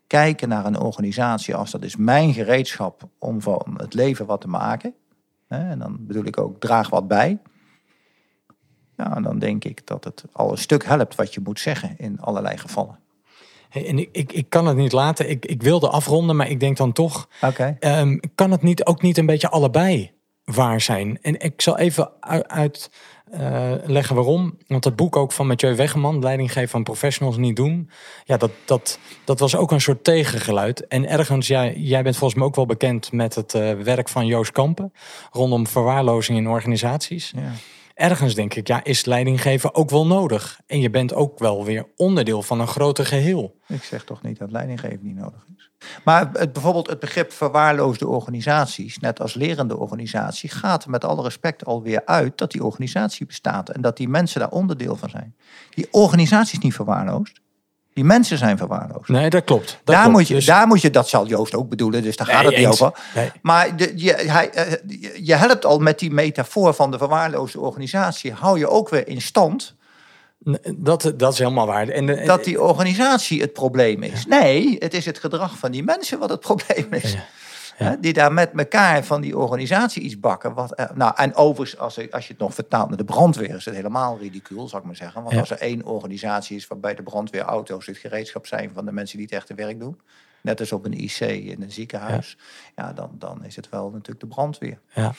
[0.06, 4.48] kijken naar een organisatie als dat is mijn gereedschap om van het leven wat te
[4.48, 4.94] maken.
[5.48, 7.38] En dan bedoel ik ook draag wat bij.
[8.96, 12.20] Ja, dan denk ik dat het al een stuk helpt wat je moet zeggen in
[12.20, 12.98] allerlei gevallen.
[13.68, 15.30] Hey, en ik, ik, ik kan het niet laten.
[15.30, 17.28] Ik, ik wilde afronden, maar ik denk dan toch...
[17.42, 17.76] Oké.
[17.80, 20.12] Ehm, kan het niet, ook niet een beetje allebei
[20.44, 21.18] waar zijn?
[21.22, 22.90] En ik zal even uit, uit
[23.30, 24.58] eh, leggen waarom.
[24.66, 27.90] Want het boek ook van Mathieu Weggeman, Leiding geven aan professionals niet doen.
[28.24, 30.86] Ja, dat, dat, dat was ook een soort tegengeluid.
[30.86, 34.26] En ergens, ja, jij bent volgens mij ook wel bekend met het eh, werk van
[34.26, 34.92] Joost Kampen.
[35.30, 37.32] Rondom verwaarlozing in organisaties.
[37.36, 37.52] Ja.
[37.94, 40.60] Ergens denk ik, ja, is leiding geven ook wel nodig.
[40.66, 43.58] En je bent ook wel weer onderdeel van een groter geheel.
[43.68, 45.70] Ik zeg toch niet dat leidinggeven niet nodig is.
[46.04, 51.64] Maar het, bijvoorbeeld het begrip verwaarloosde organisaties, net als lerende organisatie, gaat met alle respect
[51.64, 55.36] alweer uit dat die organisatie bestaat en dat die mensen daar onderdeel van zijn.
[55.70, 57.40] Die organisatie is niet verwaarloosd.
[57.94, 59.08] Die mensen zijn verwaarloosd.
[59.08, 59.66] Nee, dat klopt.
[59.66, 60.18] Dat daar, klopt.
[60.18, 62.46] moet je, Dus- daar moet je, dat zal Joost ook bedoelen, dus daar gaat Nee,
[62.46, 62.82] het niet eens.
[62.82, 62.98] over.
[63.14, 63.30] Nee.
[63.42, 64.72] Maar de, je, hij, eh,
[65.26, 69.20] je- helpt al met die metafoor van de verwaarloosde organisatie, hou je ook weer in
[69.22, 69.74] stand
[70.76, 71.88] Dat, dat is helemaal waar.
[71.88, 74.26] En, de- dat die organisatie het probleem is.
[74.26, 77.12] Nee, het is het gedrag van die mensen wat het probleem is.
[77.12, 77.24] Ja.
[77.74, 80.54] Hè, Die daar met elkaar van die organisatie iets bakken.
[80.54, 83.54] Wat, eh, nou, en overigens, als, je- als je het nog vertaalt naar de brandweer,
[83.54, 85.22] is het helemaal ridicuul, zou ik maar zeggen.
[85.22, 89.16] Want als er één organisatie is waarbij de brandweerauto's het gereedschap zijn van de mensen
[89.16, 90.00] die het echte werk doen.
[90.40, 92.36] Net als op een IC in een ziekenhuis.
[92.76, 94.78] Ja, dan, dan is het wel natuurlijk de brandweer.
[94.94, 95.12] ja.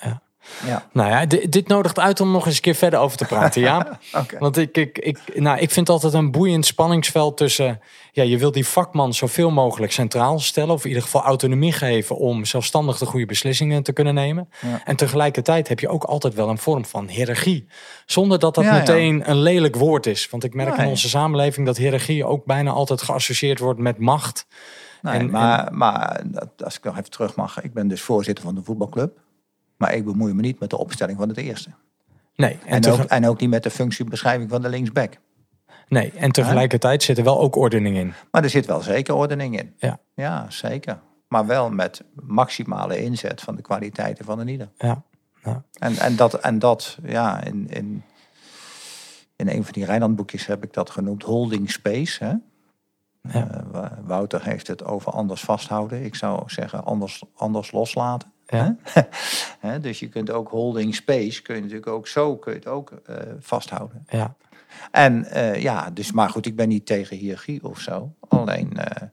[0.00, 0.22] Ja.
[0.66, 3.24] Ja, Nou ja, dit, dit nodigt uit om nog eens een keer verder over te
[3.24, 3.98] praten, ja.
[4.38, 7.80] Want ik, ik, ik, nou, ik vind altijd een boeiend spanningsveld tussen...
[8.12, 10.74] Ja, je wilt die vakman zoveel mogelijk centraal stellen...
[10.74, 14.48] of in ieder geval autonomie geven om zelfstandig de goede beslissingen te kunnen nemen.
[14.60, 14.80] Ja.
[14.84, 17.66] En tegelijkertijd heb je ook altijd wel een vorm van hiërarchie.
[18.06, 18.78] Zonder dat dat Ja, ja.
[18.78, 20.30] meteen een lelijk woord is.
[20.30, 24.46] Want ik merk in onze samenleving dat hiërarchie ook bijna altijd geassocieerd wordt met macht.
[25.02, 26.20] Nee, En- maar, maar
[26.64, 27.62] als ik nog even terug mag.
[27.62, 29.18] Ik ben dus voorzitter van de voetbalclub.
[29.78, 31.70] Maar ik bemoei me niet met de opstelling van het eerste.
[32.34, 35.12] Nee, en, En, ook, en ook niet met de functiebeschrijving van de linksback.
[35.88, 38.14] nee, en tegelijkertijd zit er wel ook ordening in.
[38.30, 39.74] Maar er zit wel zeker ordening in.
[39.76, 39.98] Ja.
[40.14, 41.00] Ja, zeker.
[41.28, 44.68] Maar wel met maximale inzet van de kwaliteiten van een ieder.
[44.78, 45.02] Ja.
[45.72, 48.02] En, en dat, en dat ja, in, in,
[49.36, 52.24] in een van die Rijnlandboekjes heb ik dat genoemd holding space.
[52.24, 52.32] Hè?
[53.32, 53.64] Ja.
[53.72, 56.04] Eh, Wouter heeft het over anders vasthouden.
[56.04, 58.32] Ik zou zeggen anders, anders loslaten.
[58.48, 58.76] Ja.
[59.80, 62.92] Dus je kunt ook holding space, kun je natuurlijk ook zo kun je het ook
[63.06, 64.06] eh, vasthouden.
[64.08, 64.34] Ja.
[64.90, 68.14] En eh, ja, dus maar goed, ik ben niet tegen hiërarchie of zo.
[68.28, 69.08] Alleen eh,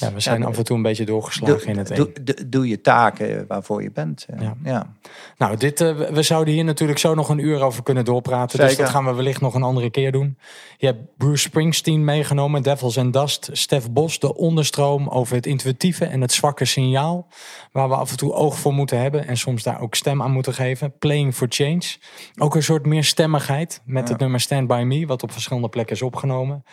[0.00, 2.50] ja, we zijn Ja, af en toe een beetje doorgeslagen doe, in het een.
[2.50, 4.26] doe, je taken waarvoor je bent.
[4.40, 4.54] Ja.
[4.64, 4.94] ja.
[5.38, 8.58] Nou, dit, eh, we- zouden hier natuurlijk zo nog een uur over kunnen doorpraten.
[8.58, 10.38] Dus dat gaan we wellicht nog een andere keer doen.
[10.76, 13.48] Je hebt Bruce Springsteen meegenomen, Devils and Dust.
[13.52, 17.26] Stef Bos, de onderstroom over het intuïtieve en het zwakke signaal.
[17.72, 19.26] Waar we af en toe oog voor moeten hebben.
[19.26, 20.98] En soms daar ook stem aan moeten geven.
[20.98, 21.82] Playing for Change.
[22.38, 25.06] Ook een soort meer stemmigheid met het nummer Stand By Me.
[25.06, 26.64] Wat op verschillende plekken is opgenomen.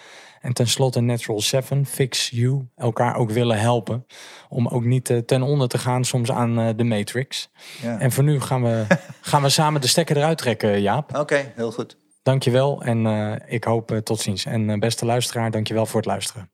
[0.41, 2.67] En tenslotte Natural Seven, Fix You.
[2.75, 4.05] Elkaar ook willen helpen.
[4.49, 7.49] Om ook niet eh, ten onder te gaan soms aan eh, de Matrix.
[7.81, 7.99] Ja.
[7.99, 8.85] En voor nu gaan we,
[9.21, 11.17] gaan we samen de stekker eruit trekken, Jaap.
[11.17, 11.97] Oké, heel goed.
[12.23, 14.45] Dankjewel en eh, ik hoop tot ziens.
[14.45, 16.50] En beste luisteraar, dankjewel voor het luisteren.